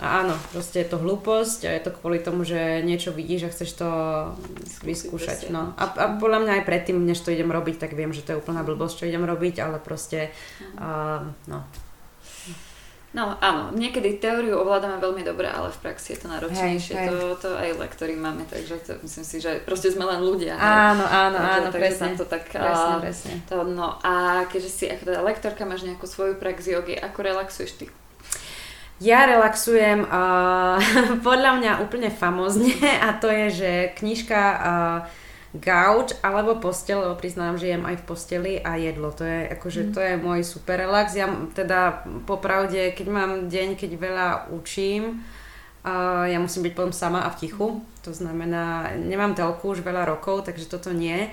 [0.00, 3.52] a áno, proste je to hlúposť a je to kvôli tomu, že niečo vidíš a
[3.54, 3.88] chceš to
[4.82, 5.76] vyskúšať, no.
[5.78, 8.40] A, a podľa mňa aj predtým, než to idem robiť, tak viem, že to je
[8.40, 10.34] úplná blbosť, čo idem robiť, ale proste,
[10.80, 11.62] uh, no,
[13.16, 16.92] No áno, niekedy teóriu ovládame veľmi dobre, ale v praxi je to náročnejšie.
[16.92, 17.08] Hej, hej.
[17.08, 20.60] To, to aj lektory máme, takže to, myslím si, že proste sme len ľudia.
[20.60, 22.20] Áno, áno, takže, áno, takže presne.
[22.20, 23.32] to tak, presne, presne.
[23.48, 27.72] To, no a keďže si ako teda lektorka, máš nejakú svoju prax jogy, ako relaxuješ
[27.80, 27.86] ty?
[29.00, 30.76] Ja relaxujem uh,
[31.28, 33.70] podľa mňa úplne famozne a to je, že
[34.04, 34.98] knižka uh,
[35.56, 39.08] gauč alebo postel, lebo priznám, že jem aj v posteli a jedlo.
[39.16, 39.92] To je, akože, mm.
[39.96, 41.16] to je môj super relax.
[41.16, 45.24] Ja teda popravde, keď mám deň, keď veľa učím,
[45.88, 47.80] uh, ja musím byť potom sama a v tichu.
[48.04, 51.32] To znamená, nemám telku už veľa rokov, takže toto nie.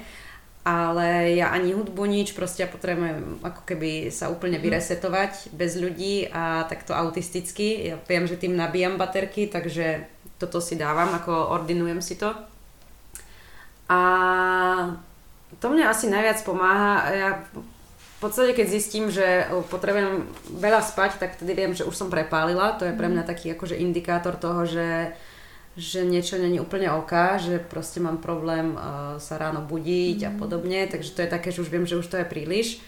[0.66, 4.63] Ale ja ani hudbu nič, proste ja potrebujem ako keby sa úplne mhm.
[4.63, 7.91] vyresetovať bez ľudí a takto autisticky.
[7.91, 10.07] Ja viem, že tým nabíjam baterky, takže
[10.39, 12.55] toto si dávam, ako ordinujem si to.
[13.86, 13.99] A
[15.61, 16.93] to mne asi najviac pomáha.
[17.13, 17.29] Ja
[18.15, 20.25] v podstate, keď zistím, že potrebujem
[20.57, 22.73] veľa spať, tak vtedy viem, že už som prepálila.
[22.81, 23.29] To je pre mňa mhm.
[23.29, 25.13] taký akože indikátor toho, že,
[25.77, 30.38] že niečo není úplne oká, že proste mám problém uh, sa ráno budiť a mhm.
[30.41, 30.81] podobne.
[30.89, 32.81] Takže to je také, že už viem, že už to je príliš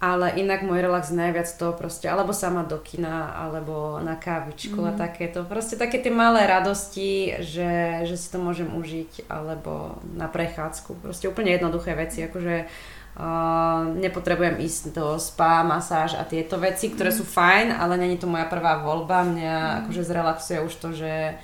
[0.00, 4.88] ale inak môj relax najviac to proste, alebo sama do kina, alebo na kávičku mm.
[4.88, 4.98] a mhm.
[4.98, 5.38] takéto.
[5.44, 11.04] Proste také tie malé radosti, že, že si to môžem užiť, alebo na prechádzku.
[11.04, 12.66] Proste úplne jednoduché veci, akože
[13.10, 17.18] Uh, nepotrebujem ísť do spa, masáž a tieto veci, ktoré mm.
[17.18, 19.26] sú fajn, ale není to moja prvá voľba.
[19.26, 19.76] Mňa mm.
[19.82, 21.34] akože zrelaxuje už to, že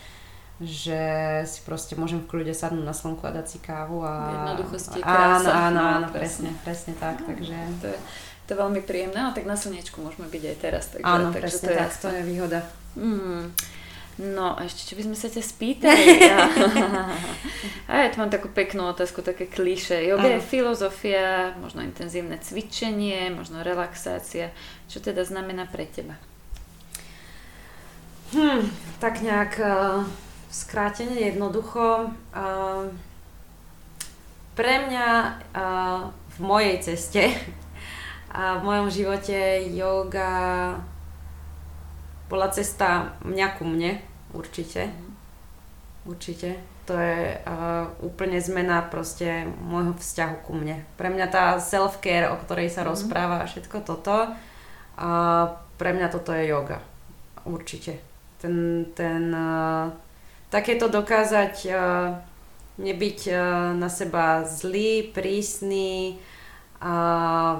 [0.57, 0.96] že
[1.44, 4.12] si proste môžem v kľude sadnúť na slnku a dať si kávu a...
[4.32, 5.36] Jednoduchosti, krása.
[5.36, 7.57] Áno, áno, áno, presne, presne tak, no, takže...
[7.84, 7.98] To je,
[8.47, 10.84] to je veľmi príjemné, a tak na slnečku môžeme byť aj teraz.
[10.94, 12.61] Takže, Áno, takže presne to je tak, to je výhoda.
[12.94, 13.42] Mm.
[14.16, 16.24] No a ešte, čo by sme sa ťa spýtali?
[17.90, 20.09] a ja tu mám takú peknú otázku, také kliše.
[20.09, 24.57] Yoga je filozofia, možno intenzívne cvičenie, možno relaxácia.
[24.88, 26.16] Čo teda znamená pre teba?
[28.32, 28.64] Hm,
[29.05, 30.01] tak nejak uh,
[30.49, 32.09] skrátene, jednoducho.
[32.32, 32.88] Uh,
[34.57, 35.09] pre mňa
[35.53, 37.36] uh, v mojej ceste
[38.37, 40.76] a v mojom živote yoga
[42.28, 43.97] bola cesta mňa ku mne,
[44.37, 44.93] určite.
[44.93, 45.11] Mhm.
[46.07, 46.51] Určite.
[46.87, 50.87] To je uh, úplne zmena proste môjho vzťahu ku mne.
[50.95, 52.89] Pre mňa tá self-care, o ktorej sa mm.
[52.95, 54.30] rozpráva a všetko toto,
[54.95, 55.09] a
[55.82, 56.78] pre mňa toto je yoga.
[57.43, 57.99] Určite.
[58.39, 59.91] Ten, ten uh,
[60.47, 62.22] takéto dokázať uh,
[62.78, 63.41] nebyť uh,
[63.74, 66.22] na seba zlý, prísny,
[66.77, 66.95] a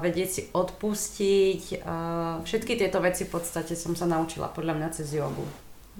[0.03, 1.81] vedieť si odpustiť.
[2.45, 5.45] Všetky tieto veci v podstate som sa naučila podľa mňa cez jogu.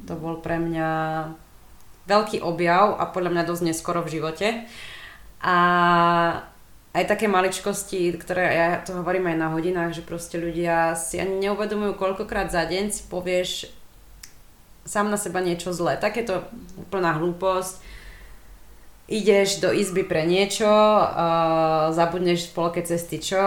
[0.05, 0.89] To bol pre mňa
[2.05, 4.47] veľký objav a podľa mňa dosť neskoro v živote.
[5.41, 5.57] A
[6.97, 11.45] aj také maličkosti, ktoré ja to hovorím aj na hodinách, že proste ľudia si ani
[11.45, 13.69] neuvedomujú, koľkokrát za deň si povieš
[14.87, 15.99] sám na seba niečo zlé.
[15.99, 16.47] Takéto
[16.79, 17.83] úplná hlúposť
[19.07, 23.39] ideš do izby pre niečo, uh, zabudneš v polke cesty čo,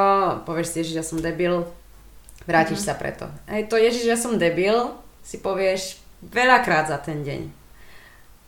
[0.48, 1.68] povieš si, že ja som debil,
[2.48, 2.96] vrátiš mm-hmm.
[2.96, 3.24] sa preto.
[3.44, 7.60] Aj to Ježiš, ja som debil, si povieš veľakrát za ten deň.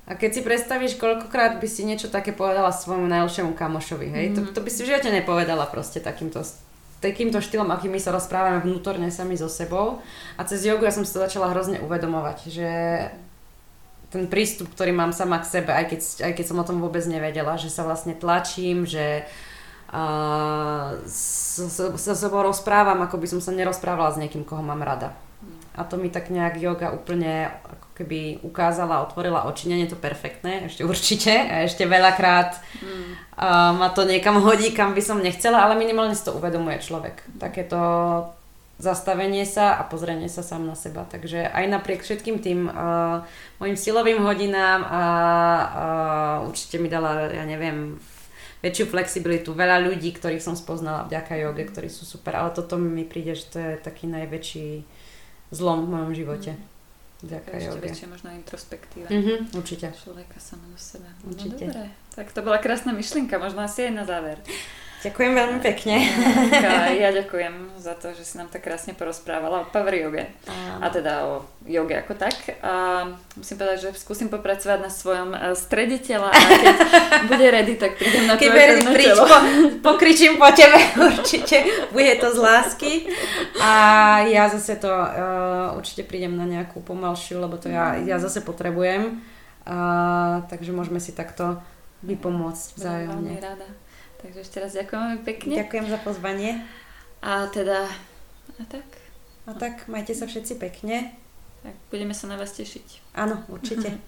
[0.09, 4.37] A keď si predstavíš, koľkokrát by si niečo také povedala svojmu najlepšiemu kamošovi, hej, mm-hmm.
[4.37, 4.53] to, mhm.
[4.57, 6.43] to by si v živote nepovedala proste takýmto,
[7.05, 10.01] takýmto štýlom, akým my sa rozprávame vnútorne sami so sebou.
[10.41, 12.71] A cez jogu ja som si to začala hrozne uvedomovať, že
[14.13, 17.01] ten prístup, ktorý mám sama k sebe, aj keď, aj keď som o tom vôbec
[17.09, 19.25] nevedela, že sa vlastne tlačím, že
[19.89, 21.01] uh,
[21.97, 25.17] sa sebou rozprávam, ako by som sa nerozprávala s niekým, koho mám rada.
[25.73, 29.73] A to mi tak nejak yoga úplne ako keby ukázala, otvorila oči.
[29.73, 31.33] Nie je to perfektné, ešte určite.
[31.33, 33.33] A ešte veľakrát mm.
[33.41, 37.25] uh, ma to niekam hodí, kam by som nechcela, ale minimálne si to uvedomuje človek.
[37.41, 37.81] Takéto
[38.79, 41.05] zastavenie sa a pozrenie sa sám na seba.
[41.05, 43.23] Takže aj napriek všetkým tým uh,
[43.61, 45.03] mojim silovým hodinám a
[46.43, 48.01] uh, určite mi dala, ja neviem,
[48.63, 53.03] väčšiu flexibilitu, veľa ľudí, ktorých som spoznala vďaka joge, ktorí sú super, ale toto mi
[53.03, 54.87] príde, že to je taký najväčší
[55.51, 56.55] zlom v mojom živote.
[57.23, 57.59] Ďakujem.
[57.59, 57.87] Ešte joge.
[57.87, 59.07] väčšia možno introspektíva.
[59.07, 59.87] Mm-hmm, určite.
[59.95, 61.07] Človeka sama do seba.
[61.23, 61.71] No určite.
[61.71, 61.87] No, dobre.
[62.19, 64.43] Tak to bola krásna myšlienka, možno asi aj na záver.
[65.03, 65.99] Ďakujem veľmi pekne.
[67.03, 70.31] Ja ďakujem za to, že si nám tak krásne porozprávala o power yoge.
[70.79, 72.63] A teda o joge ako tak.
[72.63, 73.03] A
[73.35, 76.77] musím povedať, že skúsim popracovať na svojom e, strede tela a keď
[77.35, 79.25] bude ready, tak prídem na tvoje príď, telo.
[79.27, 79.39] Po,
[79.91, 80.79] pokričím po tebe
[81.11, 81.67] určite.
[81.91, 82.93] Bude to z lásky.
[83.59, 83.73] A
[84.31, 89.19] ja zase to uh, určite prídem na nejakú pomalšiu, lebo to ja, ja zase potrebujem.
[89.67, 91.59] Uh, takže môžeme si takto
[92.07, 93.35] vypomôcť vzájomne.
[93.35, 93.67] Veľmi rada.
[94.23, 95.55] Takže ešte raz ďakujem veľmi pekne.
[95.59, 96.51] Ďakujem za pozvanie.
[97.23, 97.91] A teda,
[98.59, 98.87] a tak.
[99.47, 101.11] A tak, majte sa všetci pekne.
[101.67, 103.15] Tak, budeme sa na vás tešiť.
[103.19, 103.99] Áno, určite.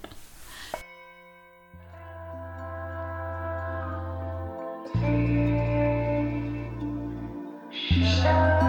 [8.25, 8.64] thank you